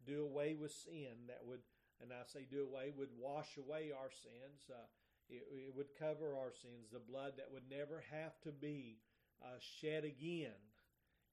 do 0.05 0.23
away 0.23 0.55
with 0.55 0.71
sin, 0.71 1.27
that 1.27 1.41
would, 1.43 1.59
and 2.01 2.11
I 2.13 2.23
say 2.23 2.47
do 2.49 2.63
away, 2.63 2.93
would 2.95 3.11
wash 3.19 3.57
away 3.57 3.91
our 3.91 4.09
sins. 4.09 4.71
Uh, 4.71 4.87
it, 5.27 5.43
it, 5.51 5.75
would 5.75 5.91
cover 5.99 6.39
our 6.39 6.53
sins, 6.55 6.87
the 6.87 7.03
blood 7.03 7.33
that 7.35 7.51
would 7.51 7.67
never 7.69 8.03
have 8.11 8.39
to 8.47 8.51
be 8.53 8.99
uh, 9.43 9.59
shed 9.59 10.05
again 10.05 10.55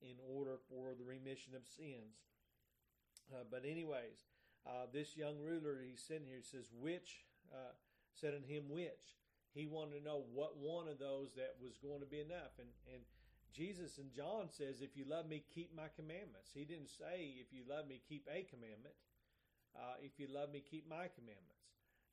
in 0.03 0.19
order 0.27 0.59
for 0.69 0.99
the 0.99 1.05
remission 1.05 1.55
of 1.55 1.63
sins. 1.71 2.19
Uh, 3.31 3.47
but 3.49 3.63
anyways, 3.63 4.27
uh, 4.67 4.87
this 4.93 5.17
young 5.17 5.41
ruler, 5.41 5.81
he's 5.85 6.03
sitting 6.03 6.27
here, 6.27 6.41
he 6.41 6.47
says, 6.47 6.71
which, 6.73 7.25
uh, 7.53 7.77
said 8.15 8.35
unto 8.35 8.49
him, 8.49 8.69
which? 8.69 9.21
He 9.53 9.67
wanted 9.67 9.99
to 9.99 10.05
know 10.05 10.25
what 10.33 10.59
one 10.59 10.89
of 10.89 10.99
those 10.99 11.31
that 11.37 11.55
was 11.63 11.79
going 11.79 12.01
to 12.01 12.11
be 12.11 12.19
enough. 12.19 12.59
And, 12.59 12.69
and 12.91 13.03
Jesus 13.55 13.99
and 14.03 14.11
John 14.11 14.51
says, 14.51 14.83
If 14.83 14.99
you 14.99 15.07
love 15.07 15.31
me, 15.31 15.47
keep 15.55 15.71
my 15.71 15.87
commandments. 15.95 16.51
He 16.51 16.67
didn't 16.67 16.91
say, 16.91 17.39
If 17.39 17.55
you 17.55 17.63
love 17.63 17.87
me, 17.87 18.03
keep 18.03 18.27
a 18.27 18.43
commandment. 18.43 18.99
Uh, 19.79 19.95
if 20.03 20.19
you 20.19 20.27
love 20.27 20.51
me, 20.51 20.59
keep 20.59 20.91
my 20.91 21.07
commandments. 21.15 21.55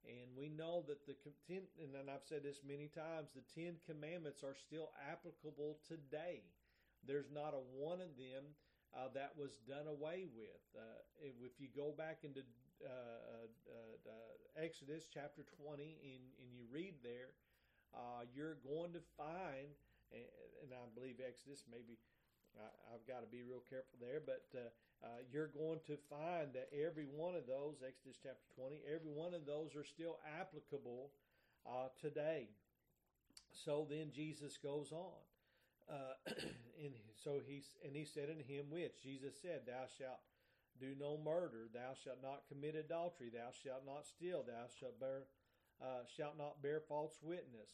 And 0.06 0.34
we 0.38 0.50
know 0.50 0.86
that 0.90 1.06
the 1.06 1.14
ten, 1.46 1.66
and 1.78 2.10
I've 2.10 2.26
said 2.26 2.42
this 2.42 2.62
many 2.66 2.90
times, 2.90 3.30
the 3.34 3.46
Ten 3.54 3.78
Commandments 3.86 4.42
are 4.42 4.58
still 4.58 4.90
applicable 4.98 5.78
today. 5.86 6.42
There's 7.06 7.30
not 7.30 7.54
a 7.54 7.62
one 7.78 8.02
of 8.02 8.18
them 8.18 8.58
uh, 8.96 9.08
that 9.14 9.32
was 9.38 9.60
done 9.68 9.88
away 9.88 10.28
with. 10.36 10.64
Uh, 10.76 11.02
if 11.20 11.60
you 11.60 11.68
go 11.76 11.94
back 11.96 12.24
into 12.24 12.42
uh, 12.82 12.90
uh, 12.90 14.10
uh, 14.10 14.64
Exodus 14.64 15.08
chapter 15.12 15.46
20 15.64 15.84
and, 15.84 16.24
and 16.42 16.50
you 16.52 16.64
read 16.72 16.96
there, 17.04 17.32
you're 18.36 18.58
going 18.64 18.94
to 18.94 19.02
find 19.18 19.74
and, 20.12 20.28
and 20.64 20.70
I 20.76 20.84
believe 20.94 21.24
Exodus 21.24 21.64
maybe. 21.72 21.98
I, 22.60 22.92
have 22.92 23.08
got 23.08 23.24
to 23.24 23.32
be 23.32 23.48
real 23.48 23.64
careful 23.64 23.96
there, 24.04 24.20
but 24.20 24.44
uh, 24.52 24.68
uh, 25.08 25.24
you're 25.32 25.48
going 25.56 25.80
to 25.88 25.96
find 26.12 26.52
that 26.52 26.68
every 26.76 27.08
one 27.08 27.32
of 27.34 27.48
those, 27.48 27.80
Exodus 27.80 28.20
chapter 28.22 28.44
20, 28.60 28.84
every 28.92 29.08
one 29.08 29.34
of 29.34 29.48
those 29.48 29.72
are 29.72 29.88
still 29.88 30.20
applicable 30.28 31.16
uh, 31.64 31.88
today. 31.96 32.52
So 33.56 33.88
then 33.90 34.12
Jesus 34.12 34.60
goes 34.60 34.92
on. 34.92 35.24
Uh, 35.92 36.16
and 36.84 36.96
so 37.24 37.42
he 37.46 37.64
and 37.84 37.96
he 37.96 38.06
said 38.06 38.30
unto 38.30 38.44
him, 38.48 38.72
which 38.72 39.04
Jesus 39.04 39.36
said, 39.42 39.68
Thou 39.68 39.86
shalt 39.98 40.24
do 40.80 40.96
no 40.98 41.20
murder, 41.20 41.68
thou 41.74 41.92
shalt 42.04 42.24
not 42.24 42.48
commit 42.48 42.76
adultery, 42.76 43.30
thou 43.30 43.52
shalt 43.52 43.84
not 43.86 44.08
steal, 44.08 44.44
thou 44.48 44.72
shalt 44.80 45.00
bear 45.00 45.28
uh, 45.84 46.08
shalt 46.16 46.38
not 46.38 46.62
bear 46.64 46.80
false 46.88 47.18
witness, 47.22 47.70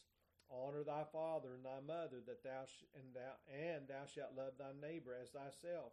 Honor 0.50 0.84
thy 0.84 1.04
father 1.12 1.54
and 1.56 1.66
thy 1.66 1.80
mother, 1.86 2.24
that 2.26 2.44
thou 2.44 2.64
sh- 2.66 2.88
and 2.96 3.14
thou 3.14 3.36
and 3.52 3.88
thou 3.88 4.06
shalt 4.06 4.36
love 4.36 4.54
thy 4.58 4.72
neighbor 4.82 5.14
as 5.22 5.30
thyself. 5.30 5.92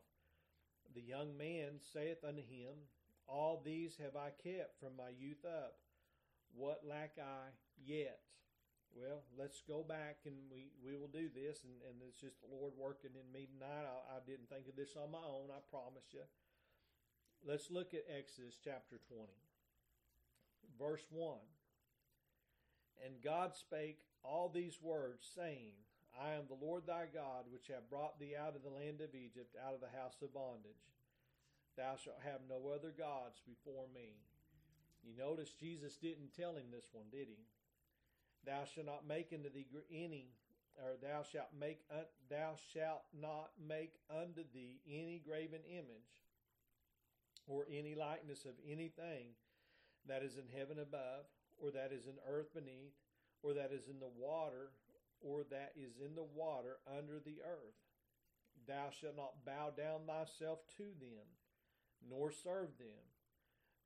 The 0.95 1.03
young 1.03 1.37
man 1.37 1.81
saith 1.93 2.23
unto 2.23 2.43
him, 2.43 2.89
All 3.27 3.61
these 3.65 3.97
have 3.97 4.15
I 4.15 4.31
kept 4.31 4.79
from 4.79 4.97
my 4.97 5.09
youth 5.11 5.45
up. 5.45 5.75
What 6.55 6.87
lack 6.87 7.19
I 7.19 7.51
yet? 7.85 8.21
Well, 8.95 9.27
let's 9.35 9.59
go 9.67 9.83
back 9.83 10.23
and 10.23 10.39
we, 10.47 10.71
we 10.79 10.95
will 10.95 11.11
do 11.11 11.27
this, 11.27 11.67
and, 11.67 11.75
and 11.83 11.99
it's 12.07 12.23
just 12.23 12.39
the 12.39 12.47
Lord 12.47 12.79
working 12.79 13.11
in 13.19 13.27
me 13.35 13.51
tonight. 13.51 13.91
I, 13.91 14.19
I 14.19 14.19
didn't 14.23 14.47
think 14.47 14.71
of 14.71 14.79
this 14.79 14.95
on 14.95 15.11
my 15.11 15.27
own, 15.27 15.51
I 15.51 15.59
promise 15.67 16.07
you. 16.15 16.23
Let's 17.43 17.75
look 17.75 17.91
at 17.93 18.07
Exodus 18.07 18.55
chapter 18.63 19.03
20, 19.11 19.27
verse 20.79 21.03
1. 21.11 21.43
And 23.03 23.19
God 23.19 23.59
spake 23.59 23.99
all 24.23 24.47
these 24.49 24.79
words, 24.79 25.27
saying, 25.35 25.75
I 26.15 26.39
am 26.39 26.47
the 26.47 26.63
Lord 26.63 26.87
thy 26.87 27.11
God, 27.11 27.51
which 27.51 27.67
have 27.75 27.91
brought 27.91 28.23
thee 28.23 28.39
out 28.39 28.55
of 28.55 28.63
the 28.63 28.71
land 28.71 29.03
of 29.03 29.19
Egypt, 29.19 29.59
out 29.59 29.75
of 29.75 29.83
the 29.83 29.91
house 29.91 30.23
of 30.23 30.33
bondage. 30.33 30.87
Thou 31.77 31.99
shalt 31.99 32.23
have 32.23 32.47
no 32.47 32.71
other 32.71 32.95
gods 32.95 33.43
before 33.43 33.91
me. 33.91 34.23
You 35.03 35.19
notice 35.19 35.51
Jesus 35.51 35.99
didn't 35.99 36.39
tell 36.39 36.55
him 36.55 36.71
this 36.71 36.87
one, 36.95 37.11
did 37.11 37.27
he? 37.27 37.43
Thou 38.47 38.65
shalt 38.65 38.87
not 38.87 39.07
make 39.07 39.33
unto 39.33 39.51
thee 39.51 39.67
any, 39.91 40.35
or 40.77 40.97
thou 41.01 41.23
shalt 41.23 41.49
make, 41.59 41.81
thou 42.31 42.57
shalt 42.73 43.05
not 43.19 43.51
make 43.59 43.95
unto 44.11 44.43
thee 44.53 44.81
any 44.87 45.23
graven 45.27 45.61
image, 45.69 46.23
or 47.47 47.67
any 47.71 47.95
likeness 47.95 48.45
of 48.45 48.55
anything 48.67 49.35
that 50.07 50.23
is 50.23 50.37
in 50.37 50.59
heaven 50.59 50.79
above, 50.79 51.25
or 51.57 51.71
that 51.71 51.93
is 51.93 52.07
in 52.07 52.15
earth 52.29 52.53
beneath, 52.55 52.95
or 53.43 53.55
that 53.55 53.73
is 53.73 53.89
in 53.89 54.01
the 54.01 54.13
water, 54.19 54.71
or 55.21 55.45
that 55.51 55.73
is 55.77 56.01
in 56.05 56.15
the 56.15 56.27
water 56.35 56.77
under 56.87 57.21
the 57.25 57.41
earth. 57.45 57.81
Thou 58.67 58.91
shalt 58.91 59.17
not 59.17 59.45
bow 59.45 59.71
down 59.77 60.07
thyself 60.07 60.61
to 60.77 60.85
them, 61.01 61.27
nor 62.09 62.31
serve 62.31 62.77
them. 62.79 63.05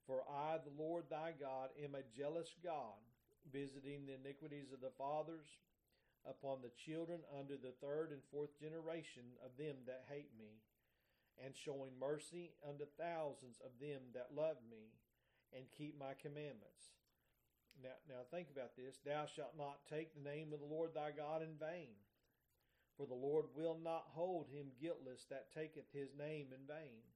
For 0.07 0.23
I, 0.29 0.59
the 0.59 0.83
Lord 0.83 1.05
thy 1.11 1.33
God, 1.39 1.71
am 1.83 1.95
a 1.95 2.17
jealous 2.17 2.55
God, 2.65 2.99
visiting 3.53 4.07
the 4.07 4.19
iniquities 4.19 4.73
of 4.73 4.81
the 4.81 4.95
fathers 4.97 5.47
upon 6.27 6.61
the 6.61 6.75
children 6.75 7.21
unto 7.33 7.57
the 7.57 7.75
third 7.81 8.13
and 8.13 8.21
fourth 8.31 8.53
generation 8.59 9.25
of 9.45 9.57
them 9.57 9.77
that 9.87 10.09
hate 10.09 10.31
me, 10.39 10.61
and 11.39 11.55
showing 11.55 11.95
mercy 11.99 12.53
unto 12.67 12.85
thousands 12.99 13.63
of 13.65 13.71
them 13.81 14.11
that 14.13 14.35
love 14.35 14.59
me, 14.69 14.93
and 15.55 15.71
keep 15.71 15.99
my 15.99 16.13
commandments. 16.21 16.99
Now, 17.81 17.95
now 18.09 18.23
think 18.31 18.51
about 18.51 18.75
this. 18.77 18.99
Thou 19.07 19.25
shalt 19.27 19.55
not 19.57 19.87
take 19.89 20.13
the 20.13 20.29
name 20.29 20.53
of 20.53 20.59
the 20.59 20.67
Lord 20.67 20.93
thy 20.95 21.15
God 21.15 21.43
in 21.43 21.55
vain. 21.57 21.95
For 22.99 23.07
the 23.07 23.15
Lord 23.15 23.47
will 23.55 23.79
not 23.79 24.11
hold 24.11 24.51
him 24.51 24.75
guiltless 24.83 25.25
that 25.31 25.55
taketh 25.55 25.87
his 25.95 26.11
name 26.19 26.49
in 26.51 26.67
vain. 26.67 27.07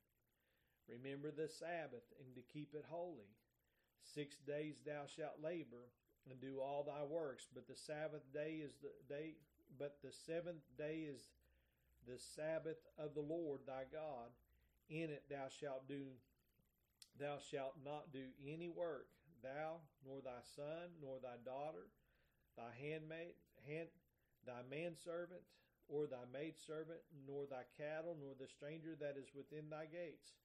Remember 0.86 1.30
the 1.34 1.48
Sabbath 1.48 2.06
and 2.22 2.34
to 2.36 2.42
keep 2.52 2.74
it 2.74 2.86
holy. 2.88 3.34
Six 4.14 4.36
days 4.46 4.78
thou 4.86 5.10
shalt 5.10 5.42
labor 5.42 5.90
and 6.30 6.40
do 6.40 6.60
all 6.60 6.84
thy 6.84 7.04
works, 7.04 7.46
but 7.52 7.66
the 7.66 7.76
Sabbath 7.76 8.22
day 8.32 8.60
is 8.62 8.72
the 8.82 8.90
day 9.08 9.34
but 9.78 9.96
the 10.02 10.12
seventh 10.12 10.64
day 10.76 11.08
is 11.08 11.22
the 12.06 12.18
Sabbath 12.18 12.78
of 12.98 13.14
the 13.14 13.22
Lord 13.22 13.60
thy 13.66 13.84
God. 13.90 14.30
In 14.90 15.10
it 15.10 15.24
thou 15.30 15.48
shalt 15.48 15.88
do 15.88 16.12
thou 17.18 17.38
shalt 17.38 17.76
not 17.84 18.12
do 18.12 18.32
any 18.44 18.68
work, 18.68 19.06
thou, 19.42 19.80
nor 20.04 20.20
thy 20.20 20.42
son, 20.56 20.96
nor 21.00 21.18
thy 21.22 21.36
daughter, 21.44 21.88
thy 22.56 22.72
handmaid, 22.76 23.34
hand, 23.66 23.88
thy 24.46 24.60
manservant, 24.68 25.42
or 25.88 26.06
thy 26.06 26.24
maidservant, 26.32 27.00
nor 27.26 27.46
thy 27.46 27.64
cattle, 27.76 28.16
nor 28.20 28.34
the 28.38 28.48
stranger 28.48 28.96
that 29.00 29.16
is 29.16 29.34
within 29.34 29.70
thy 29.70 29.86
gates. 29.86 30.36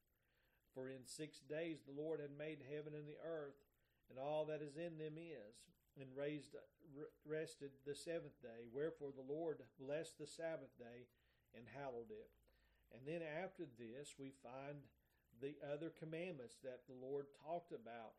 For 0.73 0.89
in 0.89 1.05
six 1.05 1.39
days 1.39 1.79
the 1.83 1.99
Lord 1.99 2.19
had 2.19 2.37
made 2.37 2.59
heaven 2.69 2.93
and 2.93 3.07
the 3.07 3.19
earth, 3.25 3.57
and 4.09 4.19
all 4.19 4.45
that 4.45 4.61
is 4.61 4.77
in 4.77 4.97
them 4.97 5.17
is, 5.17 5.55
and 5.99 6.07
raised, 6.15 6.53
rested 7.25 7.71
the 7.85 7.95
seventh 7.95 8.39
day. 8.41 8.69
Wherefore 8.71 9.09
the 9.11 9.33
Lord 9.33 9.63
blessed 9.79 10.17
the 10.19 10.27
Sabbath 10.27 10.77
day 10.77 11.09
and 11.55 11.65
hallowed 11.73 12.11
it. 12.11 12.29
And 12.93 13.01
then 13.05 13.21
after 13.21 13.65
this, 13.77 14.15
we 14.19 14.31
find 14.43 14.85
the 15.41 15.55
other 15.73 15.91
commandments 15.99 16.57
that 16.63 16.85
the 16.87 16.95
Lord 16.95 17.25
talked 17.43 17.71
about 17.71 18.13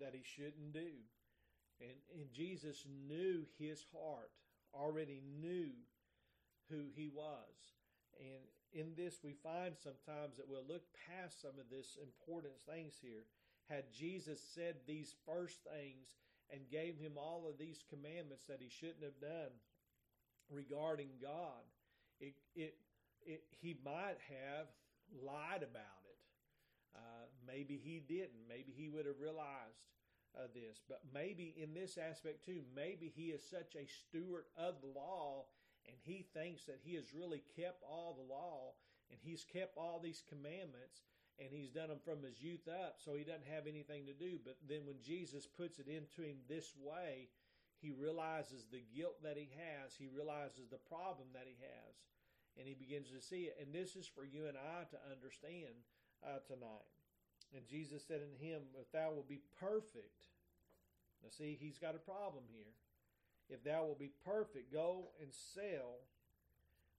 that 0.00 0.14
he 0.14 0.22
shouldn't 0.22 0.72
do. 0.72 1.04
And, 1.80 1.98
and 2.14 2.32
Jesus 2.32 2.86
knew 2.86 3.44
his 3.58 3.84
heart, 3.92 4.30
already 4.72 5.22
knew 5.40 5.70
who 6.70 6.90
he 6.94 7.10
was. 7.12 7.74
And 8.18 8.46
in 8.72 8.94
this, 8.96 9.18
we 9.22 9.34
find 9.42 9.74
sometimes 9.76 10.36
that 10.36 10.48
we'll 10.48 10.66
look 10.66 10.86
past 11.06 11.42
some 11.42 11.58
of 11.58 11.70
this 11.70 11.98
important 12.00 12.54
things 12.66 12.94
here. 13.02 13.26
Had 13.68 13.84
Jesus 13.92 14.40
said 14.54 14.76
these 14.86 15.14
first 15.26 15.58
things 15.64 16.16
and 16.50 16.70
gave 16.70 16.98
him 16.98 17.12
all 17.16 17.46
of 17.48 17.58
these 17.58 17.84
commandments 17.88 18.44
that 18.48 18.60
he 18.60 18.68
shouldn't 18.68 19.02
have 19.02 19.20
done 19.20 19.52
regarding 20.50 21.08
God, 21.20 21.64
it, 22.20 22.34
it, 22.54 22.76
it, 23.24 23.42
he 23.50 23.76
might 23.84 24.18
have 24.28 24.66
lied 25.24 25.62
about 25.62 26.04
it. 26.04 26.18
Uh, 26.94 27.26
maybe 27.46 27.80
he 27.82 28.00
didn't. 28.06 28.48
Maybe 28.48 28.72
he 28.76 28.88
would 28.88 29.06
have 29.06 29.20
realized 29.20 29.82
uh, 30.36 30.46
this. 30.54 30.80
But 30.88 31.00
maybe 31.12 31.54
in 31.60 31.74
this 31.74 31.98
aspect 31.98 32.44
too, 32.44 32.62
maybe 32.74 33.12
he 33.14 33.28
is 33.28 33.42
such 33.42 33.74
a 33.74 33.86
steward 33.86 34.44
of 34.56 34.80
the 34.80 34.92
law 34.98 35.46
and 35.86 35.96
he 36.02 36.26
thinks 36.34 36.64
that 36.64 36.80
he 36.82 36.94
has 36.94 37.14
really 37.14 37.42
kept 37.56 37.82
all 37.82 38.16
the 38.16 38.32
law 38.32 38.72
and 39.10 39.18
he's 39.22 39.44
kept 39.44 39.76
all 39.76 40.00
these 40.02 40.22
commandments 40.28 41.02
and 41.38 41.50
he's 41.50 41.70
done 41.70 41.88
them 41.88 41.98
from 42.04 42.22
his 42.22 42.40
youth 42.40 42.68
up, 42.68 43.02
so 43.02 43.14
he 43.14 43.24
doesn't 43.24 43.50
have 43.50 43.66
anything 43.66 44.06
to 44.06 44.14
do. 44.14 44.38
But 44.44 44.56
then 44.68 44.86
when 44.86 45.02
Jesus 45.02 45.46
puts 45.46 45.78
it 45.78 45.88
into 45.88 46.22
him 46.22 46.38
this 46.48 46.72
way, 46.78 47.28
he 47.82 47.90
realizes 47.90 48.64
the 48.70 48.82
guilt 48.94 49.18
that 49.22 49.36
he 49.36 49.50
has, 49.58 49.94
he 49.98 50.06
realizes 50.06 50.70
the 50.70 50.80
problem 50.88 51.28
that 51.34 51.50
he 51.50 51.58
has, 51.60 51.94
and 52.56 52.66
he 52.66 52.74
begins 52.74 53.10
to 53.10 53.20
see 53.20 53.50
it. 53.50 53.58
And 53.60 53.74
this 53.74 53.96
is 53.96 54.06
for 54.06 54.24
you 54.24 54.46
and 54.46 54.56
I 54.56 54.86
to 54.94 54.98
understand 55.10 55.74
uh, 56.22 56.38
tonight. 56.46 56.88
And 57.52 57.66
Jesus 57.66 58.06
said 58.06 58.22
unto 58.22 58.38
him, 58.38 58.62
If 58.78 58.90
thou 58.92 59.10
wilt 59.12 59.28
be 59.28 59.42
perfect, 59.58 60.30
now 61.22 61.30
see, 61.30 61.58
he's 61.60 61.78
got 61.78 61.94
a 61.94 62.02
problem 62.02 62.44
here. 62.48 62.72
If 63.48 63.64
thou 63.64 63.84
wilt 63.84 63.98
be 63.98 64.12
perfect, 64.24 64.72
go 64.72 65.10
and 65.20 65.28
sell 65.32 66.06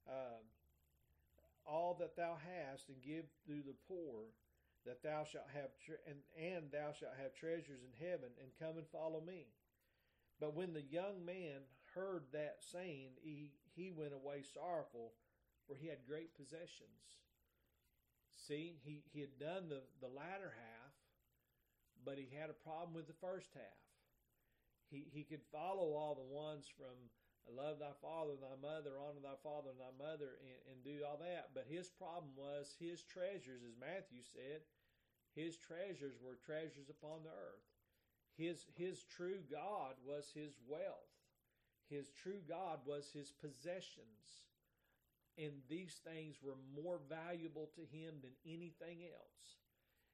uh, 0.08 0.44
all 1.66 1.98
that 2.00 2.16
thou 2.16 2.38
hast 2.38 2.90
and 2.90 3.02
give 3.02 3.26
to 3.48 3.62
the 3.66 3.76
poor, 3.88 4.32
that 4.86 5.02
thou 5.02 5.24
shalt 5.24 5.50
have 5.54 5.72
tre- 5.84 6.04
and, 6.08 6.20
and 6.38 6.72
thou 6.72 6.94
shalt 6.94 7.18
have 7.22 7.34
treasures 7.34 7.82
in 7.82 8.08
heaven, 8.08 8.30
and 8.42 8.52
come 8.60 8.78
and 8.78 8.88
follow 8.92 9.22
me. 9.22 9.48
But 10.40 10.56
when 10.56 10.74
the 10.74 10.84
young 10.84 11.26
man 11.26 11.66
heard 11.96 12.24
that 12.34 12.58
saying, 12.60 13.18
he, 13.24 13.52
he 13.76 13.92
went 13.92 14.14
away 14.14 14.44
sorrowful, 14.44 15.14
for 15.68 15.76
he 15.76 15.88
had 15.88 16.06
great 16.08 16.36
possessions. 16.36 17.18
See, 18.48 18.78
he, 18.84 19.02
he 19.12 19.22
had 19.22 19.40
done 19.40 19.70
the, 19.70 19.82
the 20.02 20.14
latter 20.14 20.54
half, 20.54 20.94
but 22.06 22.20
he 22.20 22.28
had 22.36 22.50
a 22.50 22.64
problem 22.68 22.94
with 22.94 23.08
the 23.08 23.18
first 23.22 23.50
half. 23.56 23.82
He, 24.92 25.08
he 25.12 25.24
could 25.24 25.42
follow 25.52 25.98
all 25.98 26.14
the 26.14 26.36
ones 26.36 26.68
from 26.78 26.94
love 27.54 27.78
thy 27.78 27.94
father 28.02 28.34
and 28.34 28.44
thy 28.44 28.58
mother, 28.58 28.98
honor 28.98 29.22
thy 29.22 29.38
father 29.46 29.70
and 29.70 29.82
thy 29.82 29.94
mother, 29.98 30.42
and, 30.42 30.60
and 30.74 30.78
do 30.82 31.06
all 31.06 31.22
that. 31.22 31.54
But 31.54 31.70
his 31.70 31.90
problem 31.94 32.34
was 32.34 32.74
his 32.80 33.04
treasures, 33.06 33.62
as 33.62 33.78
Matthew 33.78 34.26
said, 34.26 34.66
his 35.36 35.58
treasures 35.60 36.16
were 36.24 36.40
treasures 36.42 36.90
upon 36.90 37.28
the 37.28 37.36
earth. 37.36 37.68
His, 38.38 38.66
his 38.76 39.04
true 39.04 39.44
God 39.52 39.96
was 40.02 40.32
his 40.34 40.56
wealth. 40.68 41.12
His 41.90 42.10
true 42.12 42.42
God 42.48 42.80
was 42.86 43.12
his 43.14 43.32
possessions. 43.32 44.48
And 45.38 45.52
these 45.70 46.00
things 46.08 46.40
were 46.42 46.58
more 46.72 47.00
valuable 47.10 47.70
to 47.76 47.84
him 47.92 48.16
than 48.24 48.32
anything 48.48 49.04
else. 49.04 49.60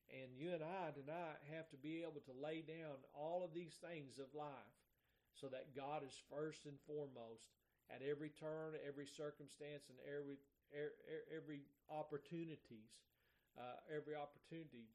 And 0.09 0.35
you 0.35 0.51
and 0.53 0.63
I 0.63 0.91
tonight 0.91 1.39
have 1.53 1.69
to 1.69 1.77
be 1.77 2.01
able 2.01 2.21
to 2.25 2.43
lay 2.43 2.61
down 2.65 2.99
all 3.13 3.45
of 3.45 3.53
these 3.53 3.77
things 3.79 4.19
of 4.19 4.27
life 4.35 4.80
so 5.41 5.49
that 5.49 5.75
God 5.75 6.05
is 6.05 6.13
first 6.29 6.69
and 6.69 6.77
foremost 6.85 7.49
at 7.89 8.05
every 8.05 8.29
turn, 8.29 8.77
every 8.85 9.09
circumstance, 9.09 9.89
and 9.89 9.97
every 10.05 10.37
every 11.33 11.65
opportunities, 11.89 12.93
uh, 13.57 13.81
every 13.89 14.13
opportunity. 14.13 14.87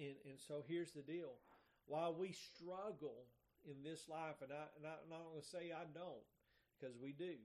And 0.00 0.16
and 0.24 0.40
so 0.40 0.64
here's 0.64 0.96
the 0.96 1.04
deal: 1.04 1.36
while 1.84 2.16
we 2.16 2.32
struggle 2.32 3.28
in 3.68 3.84
this 3.84 4.08
life, 4.08 4.40
and 4.40 4.50
I 4.50 4.64
and 4.80 4.88
I, 4.88 4.96
am 5.04 5.12
not 5.12 5.28
going 5.28 5.44
to 5.44 5.52
say 5.52 5.70
I 5.76 5.84
don't, 5.92 6.26
because 6.74 6.96
we 6.96 7.12
do. 7.12 7.36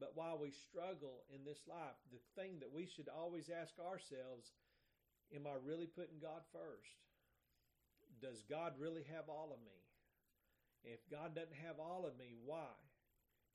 But 0.00 0.12
while 0.14 0.38
we 0.40 0.50
struggle 0.50 1.24
in 1.32 1.44
this 1.44 1.60
life, 1.68 1.96
the 2.12 2.22
thing 2.36 2.60
that 2.60 2.72
we 2.72 2.86
should 2.86 3.08
always 3.08 3.48
ask 3.48 3.72
ourselves 3.80 4.52
Am 5.32 5.46
I 5.48 5.56
really 5.64 5.86
putting 5.86 6.20
God 6.20 6.44
first? 6.52 6.92
Does 8.20 8.44
God 8.44 8.74
really 8.78 9.04
have 9.08 9.28
all 9.28 9.50
of 9.52 9.60
me? 9.64 9.81
If 10.84 10.98
God 11.10 11.34
doesn't 11.34 11.62
have 11.62 11.78
all 11.78 12.04
of 12.06 12.18
me, 12.18 12.34
why? 12.44 12.74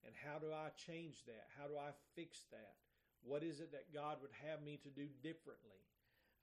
And 0.05 0.15
how 0.15 0.39
do 0.39 0.53
I 0.53 0.71
change 0.79 1.25
that? 1.27 1.51
How 1.59 1.67
do 1.67 1.75
I 1.75 1.91
fix 2.15 2.47
that? 2.51 2.79
What 3.23 3.43
is 3.43 3.59
it 3.59 3.71
that 3.71 3.93
God 3.93 4.17
would 4.21 4.31
have 4.47 4.63
me 4.63 4.79
to 4.83 4.89
do 4.89 5.07
differently? 5.21 5.83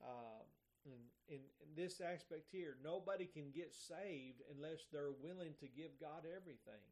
Uh, 0.03 0.45
in, 0.85 1.01
in, 1.33 1.41
in 1.65 1.71
this 1.77 2.01
aspect 2.01 2.53
here, 2.53 2.77
nobody 2.85 3.25
can 3.25 3.49
get 3.55 3.73
saved 3.73 4.45
unless 4.53 4.85
they're 4.93 5.17
willing 5.23 5.57
to 5.61 5.69
give 5.69 5.97
God 6.01 6.29
everything. 6.29 6.85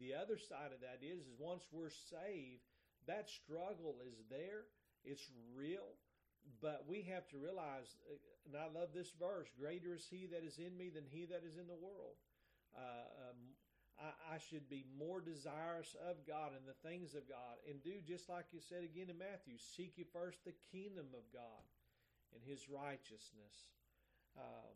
The 0.00 0.14
other 0.14 0.38
side 0.38 0.74
of 0.74 0.80
that 0.80 1.04
is, 1.04 1.20
is 1.20 1.38
once 1.38 1.68
we're 1.70 1.94
saved, 2.10 2.66
that 3.06 3.30
struggle 3.30 4.02
is 4.02 4.18
there. 4.28 4.66
It's 5.04 5.30
real. 5.54 5.94
But 6.60 6.84
we 6.88 7.02
have 7.12 7.28
to 7.28 7.38
realize, 7.38 7.94
uh, 8.08 8.16
and 8.48 8.56
I 8.56 8.66
love 8.72 8.90
this 8.94 9.12
verse 9.20 9.46
greater 9.58 9.94
is 9.94 10.08
he 10.10 10.26
that 10.32 10.42
is 10.42 10.58
in 10.58 10.76
me 10.76 10.90
than 10.90 11.04
he 11.06 11.26
that 11.26 11.44
is 11.44 11.56
in 11.56 11.68
the 11.68 11.78
world. 11.78 12.16
Uh, 12.76 13.30
um, 13.30 13.40
I, 13.98 14.34
I, 14.34 14.38
should 14.38 14.70
be 14.70 14.86
more 14.96 15.20
desirous 15.20 15.96
of 16.06 16.22
God 16.22 16.54
and 16.54 16.62
the 16.64 16.78
things 16.86 17.18
of 17.18 17.28
God 17.28 17.58
and 17.68 17.82
do 17.82 17.98
just 18.06 18.30
like 18.30 18.54
you 18.54 18.60
said 18.62 18.86
again 18.86 19.10
in 19.10 19.18
Matthew 19.18 19.58
seek 19.58 19.98
you 19.98 20.06
first 20.14 20.46
the 20.46 20.54
kingdom 20.70 21.10
of 21.12 21.26
God 21.34 21.66
and 22.32 22.40
his 22.46 22.70
righteousness. 22.70 23.74
Um, 24.38 24.74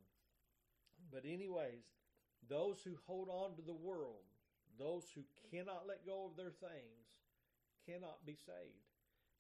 but, 1.12 1.24
anyways, 1.24 1.86
those 2.48 2.82
who 2.84 2.96
hold 3.06 3.28
on 3.28 3.56
to 3.56 3.62
the 3.62 3.76
world, 3.76 4.26
those 4.78 5.04
who 5.14 5.22
cannot 5.50 5.86
let 5.86 6.06
go 6.06 6.26
of 6.26 6.36
their 6.36 6.50
things, 6.50 7.06
cannot 7.86 8.24
be 8.26 8.34
saved 8.34 8.90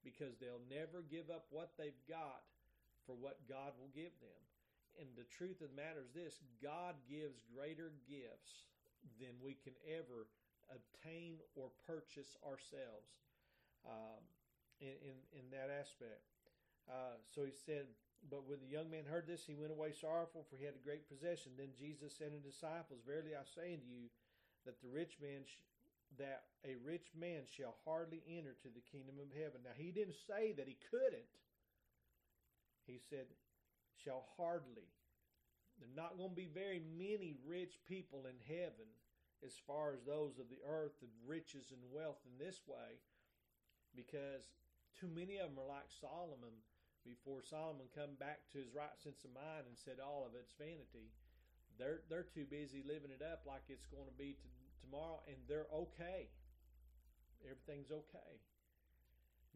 because 0.04 0.36
they'll 0.36 0.62
never 0.68 1.02
give 1.02 1.30
up 1.30 1.46
what 1.50 1.72
they've 1.78 2.04
got 2.08 2.44
for 3.06 3.16
what 3.16 3.48
God 3.48 3.72
will 3.80 3.90
give 3.94 4.12
them. 4.20 4.42
And 4.98 5.10
the 5.18 5.26
truth 5.26 5.58
of 5.60 5.74
the 5.74 5.78
matter 5.78 6.02
is 6.02 6.14
this 6.14 6.38
God 6.62 6.94
gives 7.10 7.42
greater 7.50 7.90
gifts 8.06 8.70
than 9.18 9.34
we 9.42 9.58
can 9.58 9.74
ever 9.84 10.30
obtain 10.70 11.42
or 11.54 11.68
purchase 11.84 12.38
ourselves 12.46 13.10
um, 13.84 14.22
in, 14.80 14.96
in, 15.02 15.16
in, 15.36 15.44
that 15.52 15.68
aspect. 15.68 16.24
Uh, 16.88 17.20
so 17.28 17.44
he 17.44 17.52
said, 17.52 17.84
But 18.30 18.48
when 18.48 18.64
the 18.64 18.72
young 18.72 18.88
man 18.88 19.04
heard 19.04 19.28
this, 19.28 19.44
he 19.44 19.52
went 19.52 19.74
away 19.74 19.92
sorrowful, 19.92 20.46
for 20.48 20.56
he 20.56 20.64
had 20.64 20.78
a 20.78 20.86
great 20.86 21.04
possession. 21.04 21.52
Then 21.58 21.76
Jesus 21.76 22.16
said 22.16 22.32
to 22.32 22.40
the 22.40 22.48
disciples, 22.48 23.04
Verily 23.04 23.36
I 23.36 23.44
say 23.44 23.76
unto 23.76 23.88
you, 23.88 24.08
that 24.64 24.80
the 24.80 24.88
rich 24.88 25.20
man 25.20 25.44
sh- 25.44 25.60
that 26.16 26.48
a 26.64 26.76
rich 26.86 27.10
man 27.18 27.42
shall 27.44 27.74
hardly 27.84 28.22
enter 28.28 28.54
to 28.62 28.70
the 28.70 28.84
kingdom 28.92 29.18
of 29.18 29.34
heaven. 29.34 29.60
Now, 29.64 29.74
he 29.76 29.90
didn't 29.90 30.16
say 30.28 30.54
that 30.56 30.68
he 30.68 30.78
couldn't. 30.90 31.26
He 32.86 33.00
said, 33.10 33.26
shall 34.02 34.26
hardly. 34.36 34.88
There 35.78 35.90
are 35.90 35.96
not 35.96 36.16
going 36.16 36.30
to 36.30 36.36
be 36.36 36.48
very 36.48 36.80
many 36.98 37.34
rich 37.46 37.78
people 37.86 38.26
in 38.26 38.38
heaven 38.46 38.88
as 39.44 39.58
far 39.66 39.92
as 39.92 40.02
those 40.06 40.38
of 40.38 40.48
the 40.48 40.62
earth 40.64 40.96
of 41.02 41.10
riches 41.26 41.74
and 41.74 41.82
wealth 41.92 42.22
in 42.24 42.38
this 42.38 42.62
way 42.66 43.02
because 43.94 44.50
too 44.98 45.10
many 45.10 45.38
of 45.38 45.50
them 45.50 45.58
are 45.58 45.70
like 45.70 45.90
Solomon 45.90 46.54
before 47.02 47.42
Solomon 47.42 47.90
come 47.92 48.16
back 48.16 48.46
to 48.52 48.58
his 48.58 48.72
right 48.72 48.94
sense 48.96 49.22
of 49.26 49.34
mind 49.34 49.66
and 49.68 49.76
said 49.76 50.00
all 50.00 50.24
of 50.24 50.32
it's 50.38 50.54
vanity. 50.56 51.12
They're 51.78 52.06
they're 52.08 52.26
too 52.26 52.46
busy 52.46 52.86
living 52.86 53.10
it 53.10 53.20
up 53.20 53.42
like 53.44 53.66
it's 53.68 53.90
going 53.90 54.06
to 54.06 54.16
be 54.16 54.38
to, 54.38 54.48
tomorrow, 54.80 55.20
and 55.26 55.36
they're 55.50 55.68
okay. 55.74 56.30
Everything's 57.42 57.90
okay. 57.90 58.40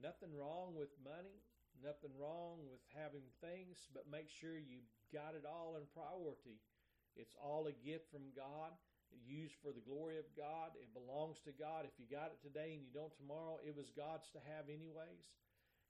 Nothing 0.03 0.35
wrong 0.35 0.75
with 0.75 0.93
money, 1.01 1.41
nothing 1.83 2.15
wrong 2.19 2.65
with 2.69 2.83
having 2.95 3.27
things, 3.43 3.89
but 3.95 4.11
make 4.11 4.29
sure 4.29 4.57
you 4.57 4.85
got 5.13 5.39
it 5.39 5.47
all 5.49 5.79
in 5.79 5.87
priority. 5.95 6.61
It's 7.17 7.35
all 7.39 7.67
a 7.67 7.77
gift 7.83 8.11
from 8.11 8.31
God, 8.37 8.75
used 9.11 9.57
for 9.59 9.73
the 9.75 9.83
glory 9.83 10.21
of 10.21 10.29
God. 10.37 10.77
It 10.79 10.93
belongs 10.95 11.43
to 11.49 11.53
God. 11.57 11.89
If 11.89 11.97
you 11.99 12.07
got 12.07 12.31
it 12.31 12.41
today 12.45 12.77
and 12.77 12.85
you 12.85 12.93
don't 12.95 13.15
tomorrow, 13.17 13.59
it 13.65 13.75
was 13.75 13.91
God's 13.91 14.31
to 14.37 14.41
have 14.55 14.71
anyways. 14.71 15.27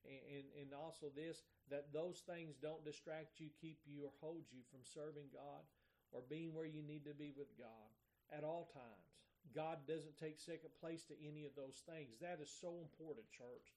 And, 0.07 0.23
and, 0.31 0.47
and 0.55 0.71
also 0.73 1.11
this, 1.13 1.43
that 1.69 1.93
those 1.93 2.23
things 2.25 2.57
don't 2.57 2.87
distract 2.87 3.43
you, 3.43 3.51
keep 3.61 3.83
you, 3.85 4.07
or 4.07 4.15
hold 4.23 4.47
you 4.49 4.63
from 4.71 4.87
serving 4.87 5.35
God 5.35 5.67
or 6.13 6.25
being 6.31 6.55
where 6.55 6.69
you 6.69 6.81
need 6.81 7.05
to 7.05 7.13
be 7.13 7.35
with 7.37 7.51
God 7.59 7.91
at 8.33 8.45
all 8.45 8.71
times. 8.73 9.09
God 9.55 9.85
doesn't 9.89 10.17
take 10.21 10.41
second 10.41 10.73
place 10.81 11.05
to 11.09 11.17
any 11.25 11.45
of 11.45 11.57
those 11.57 11.81
things. 11.89 12.21
That 12.21 12.41
is 12.41 12.53
so 12.53 12.81
important, 12.81 13.29
church. 13.33 13.73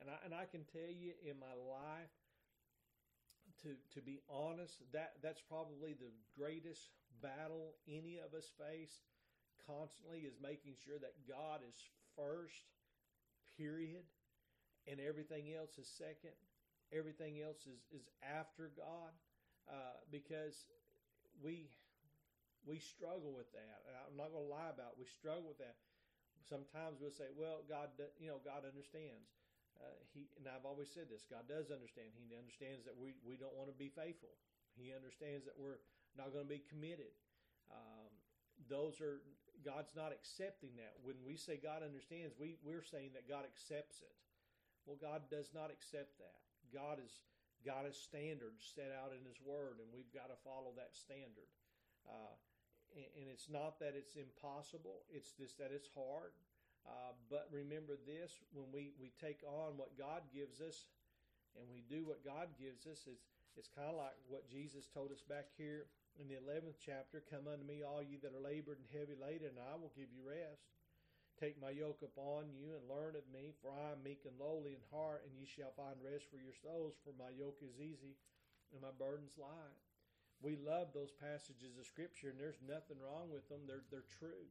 And 0.00 0.08
I, 0.08 0.16
and 0.24 0.32
I 0.32 0.48
can 0.48 0.64
tell 0.72 0.88
you 0.88 1.12
in 1.20 1.36
my 1.36 1.52
life, 1.52 2.14
to 3.62 3.76
to 3.92 4.00
be 4.00 4.20
honest, 4.32 4.80
that 4.92 5.20
that's 5.22 5.42
probably 5.44 5.92
the 5.92 6.12
greatest 6.36 6.88
battle 7.20 7.76
any 7.86 8.16
of 8.16 8.32
us 8.32 8.48
face 8.56 9.04
constantly 9.68 10.24
is 10.24 10.34
making 10.40 10.72
sure 10.80 10.96
that 10.98 11.12
God 11.28 11.60
is 11.60 11.76
first, 12.16 12.64
period, 13.58 14.08
and 14.88 14.96
everything 15.00 15.52
else 15.52 15.76
is 15.76 15.86
second. 15.86 16.34
Everything 16.90 17.38
else 17.38 17.68
is, 17.70 17.84
is 17.94 18.08
after 18.24 18.72
God, 18.74 19.14
uh, 19.70 20.00
because 20.10 20.66
we 21.38 21.68
we 22.64 22.80
struggle 22.80 23.36
with 23.36 23.52
that. 23.52 23.84
I'm 24.08 24.16
not 24.16 24.32
going 24.32 24.44
to 24.44 24.52
lie 24.52 24.72
about 24.72 24.96
it. 24.96 25.00
we 25.00 25.06
struggle 25.06 25.46
with 25.46 25.60
that. 25.60 25.76
Sometimes 26.48 26.98
we'll 26.98 27.14
say, 27.14 27.30
"Well, 27.36 27.62
God, 27.68 27.92
you 28.18 28.28
know, 28.32 28.40
God 28.42 28.64
understands." 28.64 29.39
Uh, 29.80 29.96
he 30.12 30.28
and 30.36 30.44
I've 30.44 30.68
always 30.68 30.92
said 30.92 31.08
this. 31.08 31.24
God 31.24 31.48
does 31.48 31.72
understand. 31.72 32.12
He 32.12 32.36
understands 32.36 32.84
that 32.84 32.94
we 32.94 33.16
we 33.24 33.40
don't 33.40 33.56
want 33.56 33.72
to 33.72 33.76
be 33.76 33.88
faithful. 33.88 34.36
He 34.76 34.92
understands 34.92 35.48
that 35.48 35.56
we're 35.56 35.80
not 36.14 36.36
going 36.36 36.44
to 36.44 36.52
be 36.52 36.62
committed. 36.68 37.16
Um, 37.72 38.12
those 38.68 39.00
are 39.00 39.24
God's 39.64 39.96
not 39.96 40.12
accepting 40.12 40.76
that. 40.76 41.00
When 41.00 41.16
we 41.24 41.40
say 41.40 41.56
God 41.56 41.80
understands, 41.80 42.36
we 42.36 42.60
we're 42.60 42.84
saying 42.84 43.16
that 43.16 43.24
God 43.24 43.48
accepts 43.48 44.04
it. 44.04 44.12
Well, 44.84 45.00
God 45.00 45.28
does 45.32 45.52
not 45.56 45.72
accept 45.72 46.20
that. 46.20 46.40
God 46.72 47.00
has 47.00 47.12
God 47.64 47.84
has 47.84 47.96
standards 47.96 48.64
set 48.64 48.92
out 48.92 49.12
in 49.12 49.24
His 49.24 49.40
Word, 49.40 49.80
and 49.80 49.88
we've 49.92 50.12
got 50.12 50.32
to 50.32 50.38
follow 50.44 50.72
that 50.76 50.96
standard. 50.96 51.48
Uh, 52.08 52.36
and, 52.96 53.08
and, 53.20 53.26
it's 53.28 53.52
not 53.52 53.78
that 53.78 53.92
it's 53.92 54.16
impossible; 54.16 55.04
it's 55.12 55.32
just 55.36 55.60
that 55.60 55.70
it's 55.72 55.88
hard. 55.92 56.32
Uh, 56.86 57.12
but 57.28 57.48
remember 57.52 57.96
this: 58.06 58.32
when 58.52 58.68
we 58.72 58.92
we 59.00 59.12
take 59.20 59.40
on 59.44 59.76
what 59.76 59.96
God 59.98 60.22
gives 60.32 60.60
us, 60.60 60.88
and 61.56 61.68
we 61.68 61.84
do 61.86 62.04
what 62.04 62.24
God 62.24 62.48
gives 62.56 62.86
us, 62.86 63.04
it's 63.06 63.26
it's 63.56 63.68
kind 63.70 63.90
of 63.90 63.98
like 63.98 64.16
what 64.28 64.48
Jesus 64.48 64.88
told 64.90 65.12
us 65.12 65.22
back 65.22 65.52
here 65.58 65.86
in 66.18 66.26
the 66.26 66.40
eleventh 66.40 66.80
chapter. 66.80 67.22
Come 67.28 67.46
unto 67.50 67.64
me, 67.66 67.82
all 67.84 68.02
you 68.02 68.18
that 68.24 68.34
are 68.34 68.42
labored 68.42 68.80
and 68.80 68.90
heavy 68.90 69.18
laden, 69.18 69.54
and 69.54 69.60
I 69.60 69.76
will 69.76 69.92
give 69.94 70.10
you 70.10 70.24
rest. 70.24 70.68
Take 71.38 71.56
my 71.56 71.72
yoke 71.72 72.04
upon 72.04 72.52
you 72.52 72.76
and 72.76 72.84
learn 72.84 73.16
of 73.16 73.24
me, 73.32 73.56
for 73.64 73.72
I 73.72 73.96
am 73.96 74.04
meek 74.04 74.28
and 74.28 74.36
lowly 74.36 74.76
in 74.76 74.84
heart, 74.92 75.24
and 75.24 75.32
ye 75.32 75.48
shall 75.48 75.72
find 75.72 75.96
rest 76.04 76.28
for 76.28 76.36
your 76.36 76.52
souls. 76.52 77.00
For 77.00 77.16
my 77.16 77.32
yoke 77.32 77.64
is 77.64 77.80
easy 77.80 78.20
and 78.72 78.82
my 78.82 78.94
burden's 78.94 79.38
light. 79.38 79.78
We 80.40 80.56
love 80.56 80.92
those 80.92 81.12
passages 81.12 81.76
of 81.76 81.84
Scripture, 81.84 82.32
and 82.32 82.40
there's 82.40 82.60
nothing 82.64 82.96
wrong 82.96 83.28
with 83.28 83.44
them. 83.48 83.68
They're 83.68 83.84
they're 83.92 84.08
true, 84.08 84.48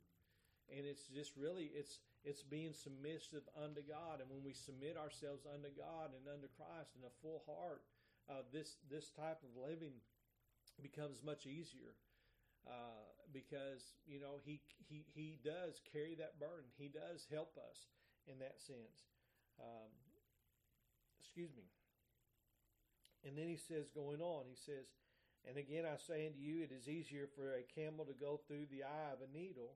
and 0.70 0.86
it's 0.86 1.10
just 1.10 1.34
really 1.34 1.74
it's 1.74 1.98
it's 2.24 2.44
being 2.44 2.74
submissive 2.74 3.48
unto 3.56 3.82
God. 3.82 4.20
And 4.20 4.30
when 4.30 4.44
we 4.44 4.54
submit 4.54 4.98
ourselves 5.00 5.48
unto 5.48 5.72
God 5.72 6.12
and 6.12 6.28
unto 6.28 6.52
Christ 6.60 6.96
in 7.00 7.08
a 7.08 7.18
full 7.24 7.44
heart, 7.48 7.84
uh, 8.30 8.44
this 8.52 8.78
this 8.92 9.10
type 9.10 9.40
of 9.42 9.56
living 9.56 10.04
becomes 10.82 11.24
much 11.24 11.46
easier. 11.46 11.96
Uh, 12.68 13.08
because 13.32 13.96
you 14.06 14.20
know 14.20 14.42
he 14.44 14.60
he 14.78 15.06
he 15.14 15.40
does 15.44 15.82
carry 15.92 16.16
that 16.16 16.40
burden. 16.40 16.70
He 16.78 16.90
does 16.90 17.26
help 17.32 17.56
us 17.58 17.88
in 18.28 18.40
that 18.40 18.60
sense. 18.60 19.08
Um, 19.60 19.92
excuse 21.20 21.52
me. 21.56 21.64
And 23.26 23.38
then 23.38 23.48
he 23.48 23.58
says, 23.58 23.92
going 23.92 24.22
on, 24.22 24.48
he 24.48 24.56
says, 24.56 24.88
and 25.48 25.58
again 25.58 25.84
I 25.86 25.98
say 25.98 26.28
unto 26.28 26.40
you, 26.40 26.64
it 26.64 26.72
is 26.72 26.88
easier 26.88 27.28
for 27.36 27.56
a 27.56 27.68
camel 27.68 28.06
to 28.06 28.14
go 28.14 28.40
through 28.48 28.68
the 28.72 28.84
eye 28.84 29.12
of 29.12 29.20
a 29.24 29.32
needle 29.32 29.76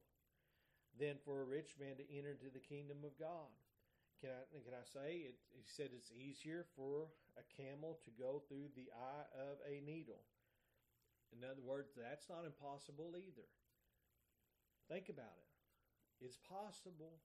than 0.99 1.17
for 1.25 1.41
a 1.41 1.49
rich 1.49 1.75
man 1.79 1.97
to 1.97 2.06
enter 2.13 2.32
into 2.32 2.53
the 2.53 2.62
kingdom 2.62 3.01
of 3.03 3.17
God. 3.17 3.49
Can 4.21 4.32
I 4.32 4.43
can 4.63 4.75
I 4.77 4.86
say 4.86 5.27
it? 5.27 5.36
He 5.51 5.65
said 5.65 5.89
it's 5.91 6.13
easier 6.13 6.65
for 6.77 7.12
a 7.36 7.43
camel 7.49 7.99
to 8.06 8.12
go 8.15 8.43
through 8.47 8.71
the 8.75 8.88
eye 8.93 9.27
of 9.36 9.60
a 9.67 9.84
needle. 9.84 10.23
In 11.34 11.41
other 11.43 11.65
words, 11.65 11.91
that's 11.97 12.29
not 12.29 12.45
impossible 12.45 13.17
either. 13.17 13.49
Think 14.88 15.10
about 15.10 15.34
it. 15.41 15.51
It's 16.23 16.38
possible. 16.38 17.19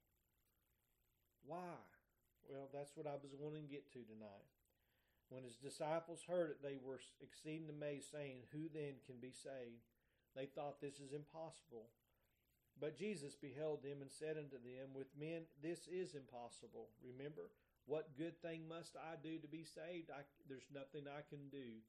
Why? 1.45 1.77
Well, 2.49 2.73
that's 2.73 2.97
what 2.97 3.07
I 3.07 3.21
was 3.21 3.37
wanting 3.37 3.69
to 3.69 3.75
get 3.75 3.93
to 3.93 4.03
tonight. 4.09 4.49
When 5.29 5.45
his 5.45 5.61
disciples 5.61 6.25
heard 6.25 6.51
it, 6.57 6.63
they 6.65 6.81
were 6.81 7.01
exceeding 7.21 7.69
amazed, 7.69 8.09
saying, 8.11 8.49
Who 8.53 8.73
then 8.73 9.05
can 9.05 9.21
be 9.21 9.31
saved? 9.31 9.85
They 10.35 10.47
thought 10.47 10.81
this 10.81 11.01
is 11.01 11.13
impossible. 11.13 11.93
But 12.81 12.99
Jesus 12.99 13.35
beheld 13.35 13.83
them 13.83 13.99
and 14.01 14.11
said 14.11 14.39
unto 14.39 14.59
them, 14.63 14.95
With 14.95 15.11
men 15.19 15.51
this 15.63 15.91
is 15.91 16.15
impossible. 16.15 16.95
Remember, 17.03 17.51
what 17.87 18.15
good 18.17 18.39
thing 18.39 18.69
must 18.69 18.95
I 18.95 19.19
do 19.19 19.39
to 19.39 19.49
be 19.49 19.67
saved? 19.67 20.15
I, 20.15 20.23
there's 20.47 20.71
nothing 20.71 21.11
I 21.11 21.27
can 21.27 21.51
do 21.51 21.83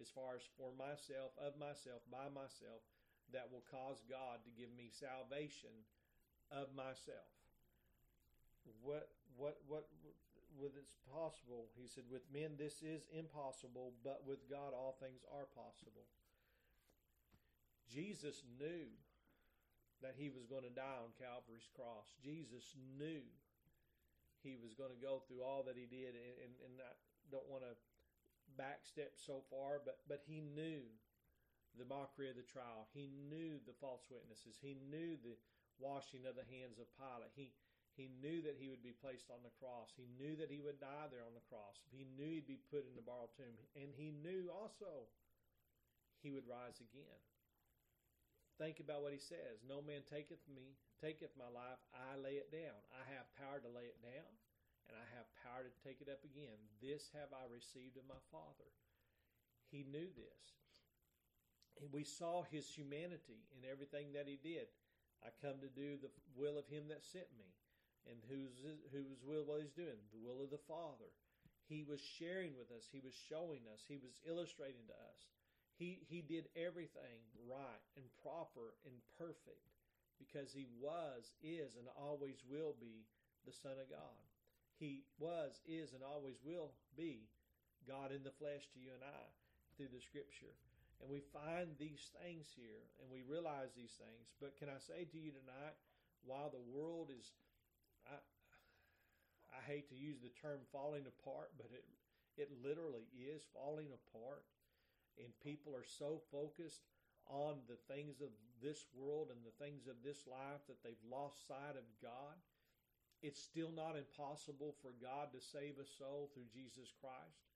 as 0.00 0.10
far 0.10 0.34
as 0.34 0.42
for 0.58 0.74
myself, 0.74 1.30
of 1.38 1.54
myself, 1.60 2.02
by 2.10 2.26
myself, 2.32 2.82
that 3.30 3.52
will 3.52 3.62
cause 3.70 4.02
God 4.10 4.42
to 4.42 4.50
give 4.58 4.72
me 4.74 4.90
salvation 4.90 5.72
of 6.50 6.74
myself. 6.74 7.30
What 8.82 9.08
what 9.36 9.62
what 9.68 9.86
with 10.58 10.76
it's 10.76 10.96
possible? 11.08 11.70
He 11.76 11.88
said, 11.88 12.04
with 12.10 12.28
men 12.32 12.58
this 12.58 12.82
is 12.82 13.08
impossible, 13.12 13.94
but 14.04 14.22
with 14.26 14.48
God 14.50 14.74
all 14.76 14.96
things 15.00 15.24
are 15.32 15.48
possible. 15.56 16.04
Jesus 17.88 18.42
knew 18.60 18.88
that 20.02 20.18
he 20.18 20.28
was 20.28 20.46
going 20.50 20.66
to 20.66 20.74
die 20.74 20.98
on 21.00 21.14
Calvary's 21.16 21.70
cross. 21.72 22.12
Jesus 22.18 22.74
knew 22.98 23.22
he 24.42 24.58
was 24.58 24.74
going 24.74 24.90
to 24.90 24.98
go 24.98 25.22
through 25.24 25.46
all 25.46 25.62
that 25.66 25.78
he 25.78 25.86
did, 25.86 26.18
and, 26.18 26.34
and, 26.42 26.54
and 26.66 26.74
I 26.82 26.92
don't 27.30 27.46
want 27.46 27.62
to 27.62 27.74
backstep 28.58 29.14
so 29.16 29.46
far, 29.48 29.80
but 29.80 30.02
but 30.10 30.26
he 30.26 30.42
knew 30.42 30.82
the 31.78 31.88
mockery 31.88 32.28
of 32.28 32.36
the 32.36 32.44
trial. 32.44 32.90
He 32.92 33.08
knew 33.08 33.62
the 33.64 33.78
false 33.80 34.04
witnesses. 34.10 34.60
He 34.60 34.76
knew 34.76 35.16
the 35.16 35.38
washing 35.80 36.28
of 36.28 36.36
the 36.36 36.44
hands 36.50 36.76
of 36.76 36.90
Pilate. 36.98 37.32
He 37.32 37.54
he 37.96 38.08
knew 38.20 38.40
that 38.42 38.56
he 38.56 38.72
would 38.72 38.82
be 38.82 38.96
placed 38.96 39.28
on 39.28 39.44
the 39.44 39.52
cross. 39.60 39.92
He 39.92 40.08
knew 40.16 40.32
that 40.40 40.48
he 40.48 40.64
would 40.64 40.80
die 40.80 41.12
there 41.12 41.28
on 41.28 41.36
the 41.36 41.48
cross. 41.52 41.76
He 41.92 42.08
knew 42.16 42.40
he'd 42.40 42.48
be 42.48 42.64
put 42.72 42.88
in 42.88 42.96
the 42.96 43.04
borrowed 43.04 43.36
tomb. 43.36 43.52
And 43.76 43.92
he 43.92 44.16
knew 44.16 44.48
also 44.48 45.12
he 46.24 46.32
would 46.32 46.48
rise 46.48 46.80
again. 46.80 47.20
Think 48.60 48.80
about 48.80 49.00
what 49.00 49.16
he 49.16 49.22
says. 49.22 49.64
No 49.64 49.80
man 49.80 50.04
taketh 50.06 50.44
me, 50.48 50.76
taketh 51.00 51.32
my 51.36 51.48
life, 51.48 51.80
I 51.92 52.16
lay 52.20 52.36
it 52.38 52.52
down. 52.52 52.76
I 52.92 53.02
have 53.16 53.26
power 53.36 53.58
to 53.58 53.70
lay 53.70 53.88
it 53.88 53.98
down, 54.04 54.30
and 54.86 54.94
I 54.94 55.06
have 55.16 55.26
power 55.40 55.64
to 55.64 55.72
take 55.82 56.04
it 56.04 56.12
up 56.12 56.22
again. 56.22 56.60
This 56.78 57.10
have 57.16 57.32
I 57.32 57.48
received 57.48 57.96
of 57.96 58.06
my 58.06 58.20
Father. 58.30 58.70
He 59.72 59.88
knew 59.88 60.12
this 60.12 60.62
we 61.90 62.04
saw 62.04 62.44
his 62.46 62.68
humanity 62.68 63.42
in 63.56 63.66
everything 63.66 64.12
that 64.12 64.28
he 64.28 64.38
did. 64.38 64.70
I 65.24 65.34
come 65.42 65.58
to 65.58 65.72
do 65.72 65.98
the 65.98 66.12
will 66.36 66.58
of 66.58 66.68
him 66.68 66.86
that 66.92 67.02
sent 67.02 67.26
me. 67.34 67.50
And 68.06 68.18
whose 68.26 68.58
whose 68.90 69.22
will 69.22 69.46
was 69.46 69.62
he 69.62 69.70
doing? 69.74 70.02
The 70.10 70.22
will 70.22 70.42
of 70.42 70.50
the 70.50 70.62
Father. 70.66 71.10
He 71.70 71.86
was 71.86 72.02
sharing 72.02 72.58
with 72.58 72.74
us. 72.74 72.90
He 72.90 72.98
was 72.98 73.14
showing 73.14 73.62
us. 73.70 73.86
He 73.86 73.98
was 74.02 74.18
illustrating 74.26 74.82
to 74.90 74.96
us. 75.06 75.30
He 75.78 76.00
he 76.06 76.22
did 76.22 76.48
everything 76.56 77.22
right 77.48 77.82
and 77.96 78.04
proper 78.22 78.76
and 78.84 78.94
perfect 79.18 79.72
because 80.22 80.52
he 80.52 80.66
was, 80.78 81.34
is, 81.42 81.74
and 81.74 81.90
always 81.98 82.38
will 82.46 82.74
be 82.78 83.06
the 83.46 83.52
Son 83.52 83.74
of 83.82 83.90
God. 83.90 84.22
He 84.78 85.02
was, 85.18 85.58
is, 85.66 85.92
and 85.94 86.02
always 86.02 86.38
will 86.46 86.70
be 86.96 87.26
God 87.86 88.14
in 88.14 88.22
the 88.22 88.34
flesh 88.38 88.66
to 88.74 88.78
you 88.78 88.94
and 88.94 89.02
I 89.02 89.24
through 89.74 89.90
the 89.90 90.02
Scripture. 90.02 90.54
And 91.02 91.10
we 91.10 91.22
find 91.34 91.74
these 91.78 92.14
things 92.22 92.46
here 92.54 92.86
and 93.02 93.10
we 93.10 93.26
realize 93.26 93.74
these 93.74 93.98
things. 93.98 94.30
But 94.38 94.54
can 94.58 94.70
I 94.70 94.78
say 94.78 95.02
to 95.10 95.18
you 95.18 95.34
tonight, 95.34 95.74
while 96.22 96.50
the 96.50 96.62
world 96.62 97.10
is, 97.10 97.34
I, 98.06 98.18
I 99.50 99.60
hate 99.66 99.90
to 99.90 99.98
use 99.98 100.22
the 100.22 100.30
term 100.38 100.62
falling 100.70 101.10
apart, 101.10 101.50
but 101.58 101.74
it, 101.74 101.82
it 102.38 102.54
literally 102.62 103.10
is 103.18 103.42
falling 103.50 103.90
apart. 103.90 104.46
And 105.18 105.32
people 105.44 105.76
are 105.76 105.86
so 105.86 106.20
focused 106.32 106.84
on 107.28 107.62
the 107.68 107.78
things 107.92 108.20
of 108.20 108.32
this 108.62 108.86
world 108.94 109.30
and 109.30 109.42
the 109.44 109.56
things 109.62 109.86
of 109.86 110.00
this 110.02 110.26
life 110.26 110.62
that 110.68 110.82
they've 110.82 111.08
lost 111.10 111.46
sight 111.46 111.76
of 111.76 111.86
God. 112.00 112.38
It's 113.22 113.42
still 113.42 113.70
not 113.70 113.94
impossible 113.94 114.74
for 114.82 114.94
God 114.98 115.30
to 115.30 115.40
save 115.40 115.78
a 115.78 115.86
soul 115.86 116.30
through 116.34 116.50
Jesus 116.50 116.90
Christ. 116.98 117.46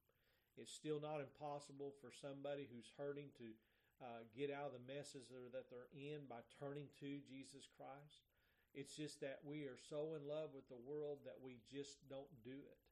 It's 0.56 0.72
still 0.72 1.02
not 1.02 1.20
impossible 1.20 1.92
for 2.00 2.14
somebody 2.14 2.70
who's 2.70 2.94
hurting 2.96 3.34
to 3.36 3.48
uh, 4.00 4.24
get 4.32 4.52
out 4.52 4.72
of 4.72 4.76
the 4.76 4.88
messes 4.88 5.28
that 5.52 5.68
they're 5.68 5.92
in 5.92 6.24
by 6.28 6.40
turning 6.60 6.88
to 7.00 7.20
Jesus 7.28 7.68
Christ. 7.76 8.24
It's 8.76 8.94
just 8.94 9.20
that 9.20 9.40
we 9.44 9.64
are 9.64 9.80
so 9.88 10.16
in 10.16 10.28
love 10.28 10.52
with 10.52 10.68
the 10.68 10.80
world 10.80 11.24
that 11.24 11.40
we 11.40 11.64
just 11.72 11.96
don't 12.08 12.30
do 12.44 12.56
it. 12.56 12.85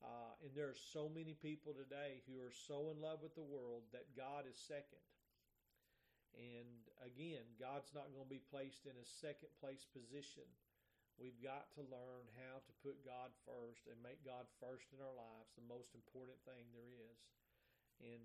Uh, 0.00 0.32
and 0.40 0.52
there 0.56 0.72
are 0.72 0.80
so 0.96 1.12
many 1.12 1.36
people 1.36 1.76
today 1.76 2.24
who 2.24 2.40
are 2.40 2.52
so 2.52 2.88
in 2.88 3.00
love 3.04 3.20
with 3.20 3.36
the 3.36 3.44
world 3.44 3.84
that 3.92 4.16
God 4.16 4.48
is 4.48 4.56
second. 4.56 5.04
And 6.32 6.88
again, 7.04 7.44
God's 7.60 7.92
not 7.92 8.08
going 8.16 8.24
to 8.24 8.32
be 8.32 8.40
placed 8.48 8.88
in 8.88 8.96
a 8.96 9.06
second 9.20 9.52
place 9.60 9.84
position 9.92 10.48
We've 11.20 11.36
got 11.44 11.68
to 11.76 11.84
learn 11.92 12.24
how 12.40 12.64
to 12.64 12.72
put 12.80 13.04
God 13.04 13.28
first 13.44 13.84
and 13.84 14.00
make 14.00 14.24
God 14.24 14.48
first 14.56 14.88
in 14.88 15.04
our 15.04 15.12
lives, 15.12 15.52
the 15.52 15.68
most 15.68 15.92
important 15.92 16.40
thing 16.48 16.64
there 16.72 16.96
is. 16.96 17.20
And 18.00 18.24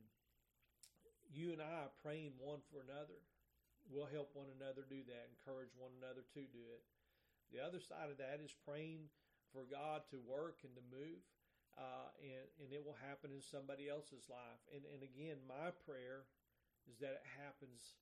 you 1.28 1.52
and 1.52 1.60
I 1.60 1.92
praying 2.00 2.40
one 2.40 2.64
for 2.72 2.80
another, 2.80 3.20
we'll 3.92 4.08
help 4.08 4.32
one 4.32 4.48
another 4.56 4.88
do 4.88 5.04
that, 5.12 5.28
encourage 5.28 5.76
one 5.76 5.92
another 6.00 6.24
to 6.24 6.42
do 6.56 6.64
it. 6.72 6.88
The 7.52 7.60
other 7.60 7.84
side 7.84 8.08
of 8.08 8.16
that 8.24 8.40
is 8.40 8.56
praying 8.64 9.12
for 9.52 9.68
God 9.68 10.08
to 10.16 10.18
work 10.24 10.64
and 10.64 10.72
to 10.80 10.84
move, 10.88 11.20
uh, 11.76 12.10
and, 12.24 12.48
and 12.64 12.70
it 12.72 12.80
will 12.80 12.98
happen 13.04 13.36
in 13.36 13.44
somebody 13.44 13.92
else's 13.92 14.32
life. 14.32 14.64
And, 14.72 14.88
and 14.88 15.04
again, 15.04 15.44
my 15.44 15.76
prayer 15.84 16.24
is 16.88 17.00
that 17.04 17.20
it 17.20 17.28
happens 17.36 18.00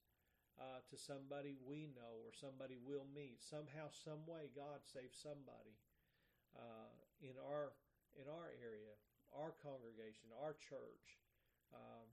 uh, 0.62 0.86
to 0.86 0.96
somebody 0.96 1.58
we 1.66 1.90
know 1.98 2.22
or 2.22 2.30
somebody 2.34 2.78
we'll 2.78 3.10
meet. 3.10 3.42
Somehow, 3.42 3.90
some 3.90 4.22
way, 4.30 4.54
God 4.54 4.86
saves 4.86 5.18
somebody 5.18 5.82
uh, 6.54 6.94
in 7.22 7.34
our 7.42 7.74
in 8.14 8.30
our 8.30 8.54
area, 8.62 8.94
our 9.34 9.58
congregation, 9.58 10.30
our 10.38 10.54
church. 10.54 11.18
Um, 11.74 12.06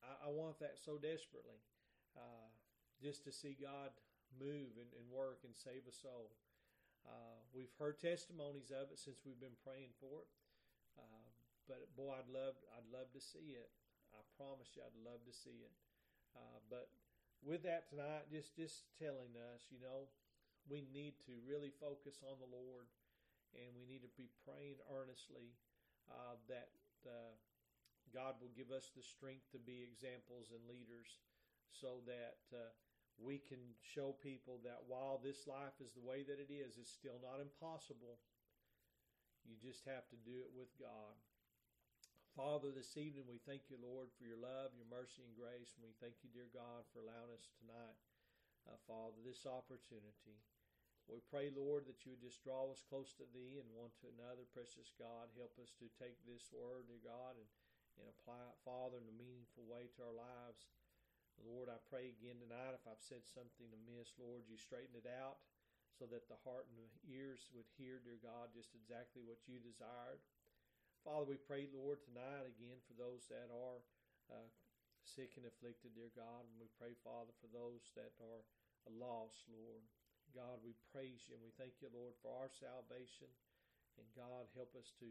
I, 0.00 0.28
I, 0.28 0.28
want 0.32 0.56
that 0.64 0.80
so 0.80 0.96
desperately, 0.96 1.60
uh, 2.16 2.48
just 2.96 3.20
to 3.28 3.32
see 3.32 3.52
God 3.52 3.92
move 4.40 4.80
and, 4.80 4.88
and, 4.96 5.04
work 5.12 5.44
and 5.44 5.52
save 5.52 5.84
a 5.84 5.92
soul. 5.92 6.32
Uh, 7.04 7.36
we've 7.52 7.76
heard 7.76 8.00
testimonies 8.00 8.72
of 8.72 8.88
it 8.88 8.96
since 8.96 9.20
we've 9.28 9.40
been 9.40 9.60
praying 9.60 9.92
for 10.00 10.24
it. 10.24 10.28
Uh, 10.98 11.28
but 11.68 11.88
boy, 11.96 12.14
I'd 12.14 12.30
love 12.30 12.56
I'd 12.74 12.90
love 12.92 13.10
to 13.14 13.22
see 13.22 13.56
it. 13.56 13.70
I 14.14 14.20
promise 14.38 14.74
you, 14.74 14.82
I'd 14.84 15.00
love 15.02 15.22
to 15.26 15.34
see 15.34 15.64
it. 15.64 15.74
Uh, 16.34 16.58
but 16.70 16.90
with 17.42 17.62
that 17.66 17.90
tonight, 17.90 18.30
just 18.30 18.54
just 18.56 18.88
telling 18.98 19.34
us, 19.54 19.68
you 19.70 19.80
know, 19.82 20.10
we 20.68 20.86
need 20.92 21.18
to 21.28 21.36
really 21.44 21.72
focus 21.76 22.22
on 22.24 22.40
the 22.40 22.48
Lord, 22.48 22.88
and 23.52 23.74
we 23.76 23.84
need 23.84 24.02
to 24.06 24.12
be 24.16 24.30
praying 24.46 24.80
earnestly 24.88 25.56
uh, 26.08 26.40
that 26.48 26.72
uh, 27.04 27.34
God 28.12 28.40
will 28.40 28.52
give 28.56 28.70
us 28.70 28.92
the 28.94 29.04
strength 29.04 29.50
to 29.52 29.60
be 29.60 29.84
examples 29.84 30.52
and 30.54 30.62
leaders, 30.64 31.20
so 31.68 32.00
that 32.06 32.40
uh, 32.54 32.72
we 33.20 33.38
can 33.38 33.60
show 33.82 34.16
people 34.22 34.58
that 34.64 34.82
while 34.88 35.20
this 35.22 35.46
life 35.46 35.78
is 35.78 35.92
the 35.94 36.02
way 36.02 36.26
that 36.26 36.40
it 36.42 36.50
is, 36.50 36.78
it's 36.80 36.90
still 36.90 37.20
not 37.22 37.38
impossible. 37.38 38.18
You 39.44 39.60
just 39.60 39.84
have 39.84 40.08
to 40.08 40.18
do 40.24 40.40
it 40.40 40.52
with 40.56 40.72
God. 40.80 41.16
Father, 42.32 42.72
this 42.72 42.96
evening 42.96 43.28
we 43.28 43.38
thank 43.44 43.68
you, 43.68 43.76
Lord, 43.78 44.10
for 44.16 44.24
your 44.24 44.40
love, 44.40 44.74
your 44.74 44.88
mercy, 44.88 45.22
and 45.22 45.36
grace. 45.36 45.76
And 45.76 45.84
we 45.84 45.94
thank 46.00 46.24
you, 46.24 46.32
dear 46.32 46.48
God, 46.50 46.88
for 46.90 47.04
allowing 47.04 47.30
us 47.30 47.46
tonight, 47.60 47.98
uh, 48.66 48.80
Father, 48.88 49.20
this 49.22 49.44
opportunity. 49.46 50.40
We 51.06 51.20
pray, 51.28 51.52
Lord, 51.52 51.84
that 51.84 52.02
you 52.02 52.16
would 52.16 52.24
just 52.24 52.40
draw 52.40 52.72
us 52.72 52.80
close 52.88 53.12
to 53.20 53.28
thee 53.36 53.60
and 53.60 53.68
one 53.76 53.92
to 54.00 54.08
another. 54.16 54.48
Precious 54.56 54.88
God, 54.96 55.28
help 55.36 55.52
us 55.60 55.76
to 55.76 55.86
take 56.00 56.16
this 56.24 56.48
word, 56.48 56.88
dear 56.88 57.04
God, 57.04 57.36
and, 57.36 57.48
and 58.00 58.08
apply 58.08 58.40
it, 58.48 58.64
Father, 58.64 58.96
in 58.96 59.12
a 59.12 59.20
meaningful 59.20 59.68
way 59.68 59.92
to 59.94 60.00
our 60.08 60.16
lives. 60.16 60.72
Lord, 61.44 61.68
I 61.68 61.76
pray 61.92 62.08
again 62.08 62.40
tonight 62.40 62.72
if 62.72 62.88
I've 62.88 63.04
said 63.04 63.28
something 63.28 63.68
amiss, 63.68 64.16
Lord, 64.16 64.48
you 64.48 64.56
straighten 64.56 64.96
it 64.96 65.04
out 65.04 65.44
so 65.94 66.10
that 66.10 66.26
the 66.26 66.42
heart 66.42 66.66
and 66.66 66.78
the 66.78 66.90
ears 67.06 67.46
would 67.54 67.70
hear, 67.78 68.02
dear 68.02 68.18
God, 68.18 68.50
just 68.50 68.74
exactly 68.74 69.22
what 69.22 69.38
you 69.46 69.62
desired. 69.62 70.18
Father, 71.06 71.28
we 71.28 71.38
pray, 71.38 71.70
Lord, 71.70 72.02
tonight 72.02 72.48
again 72.48 72.82
for 72.88 72.98
those 72.98 73.28
that 73.30 73.52
are 73.52 73.78
uh, 74.32 74.48
sick 75.06 75.36
and 75.38 75.46
afflicted, 75.46 75.94
dear 75.94 76.10
God. 76.16 76.48
And 76.48 76.56
we 76.58 76.66
pray, 76.80 76.96
Father, 77.04 77.30
for 77.38 77.46
those 77.52 77.92
that 77.94 78.10
are 78.18 78.42
lost, 78.90 79.46
Lord. 79.46 79.84
God, 80.32 80.64
we 80.64 80.74
praise 80.90 81.28
you 81.28 81.38
and 81.38 81.44
we 81.44 81.54
thank 81.54 81.78
you, 81.78 81.92
Lord, 81.92 82.16
for 82.18 82.32
our 82.34 82.50
salvation. 82.50 83.30
And 84.00 84.08
God, 84.18 84.50
help 84.56 84.74
us 84.74 84.90
to 84.98 85.06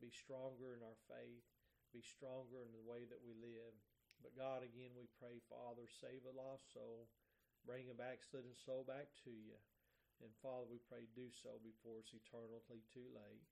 be 0.00 0.08
stronger 0.08 0.72
in 0.72 0.80
our 0.80 0.96
faith, 1.10 1.44
be 1.92 2.00
stronger 2.00 2.64
in 2.64 2.72
the 2.72 2.86
way 2.88 3.04
that 3.04 3.20
we 3.20 3.36
live. 3.36 3.74
But 4.24 4.38
God, 4.38 4.62
again, 4.62 4.94
we 4.94 5.10
pray, 5.18 5.42
Father, 5.50 5.84
save 5.90 6.24
a 6.24 6.32
lost 6.32 6.70
soul, 6.72 7.10
bring 7.66 7.90
a 7.90 7.98
backslidden 7.98 8.54
soul 8.54 8.86
back 8.86 9.12
to 9.26 9.34
you. 9.34 9.58
And 10.22 10.30
Father, 10.38 10.70
we 10.70 10.78
pray, 10.86 11.10
do 11.18 11.26
so 11.34 11.58
before 11.66 11.98
it's 11.98 12.14
eternally 12.14 12.86
too 12.94 13.10
late. 13.10 13.42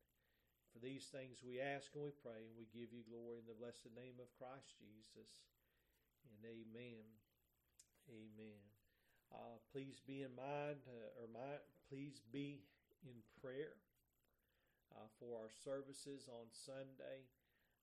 For 0.70 0.78
these 0.78 1.10
things 1.10 1.42
we 1.42 1.58
ask 1.58 1.90
and 1.98 2.06
we 2.06 2.14
pray, 2.14 2.46
and 2.46 2.54
we 2.54 2.70
give 2.70 2.94
you 2.94 3.02
glory 3.10 3.42
in 3.42 3.50
the 3.50 3.58
blessed 3.58 3.90
name 3.90 4.22
of 4.22 4.30
Christ 4.38 4.78
Jesus. 4.78 5.42
And 6.22 6.38
amen. 6.46 7.02
Amen. 8.06 8.62
Uh, 9.34 9.58
please 9.74 9.98
be 10.06 10.22
in 10.22 10.30
mind, 10.38 10.82
uh, 10.86 11.18
or 11.18 11.26
my, 11.30 11.58
please 11.90 12.22
be 12.30 12.62
in 13.02 13.18
prayer 13.42 13.74
uh, 14.94 15.10
for 15.18 15.38
our 15.42 15.50
services 15.50 16.30
on 16.30 16.46
Sunday. 16.54 17.26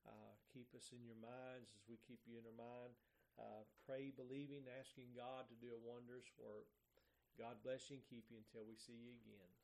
Uh, 0.07 0.31
keep 0.55 0.71
us 0.71 0.95
in 0.95 1.03
your 1.03 1.19
minds 1.19 1.75
as 1.75 1.83
we 1.91 1.99
keep 2.07 2.23
you 2.23 2.39
in 2.39 2.47
our 2.47 2.55
mind. 2.59 2.95
Uh, 3.35 3.67
pray, 3.83 4.15
believing, 4.15 4.63
asking 4.79 5.11
God 5.11 5.51
to 5.51 5.59
do 5.59 5.75
a 5.75 5.83
wondrous 5.83 6.27
work. 6.39 6.71
God 7.37 7.61
bless 7.61 7.89
you 7.89 8.01
and 8.01 8.05
keep 8.09 8.25
you 8.33 8.37
until 8.41 8.65
we 8.65 8.73
see 8.75 8.97
you 8.97 9.13
again. 9.21 9.56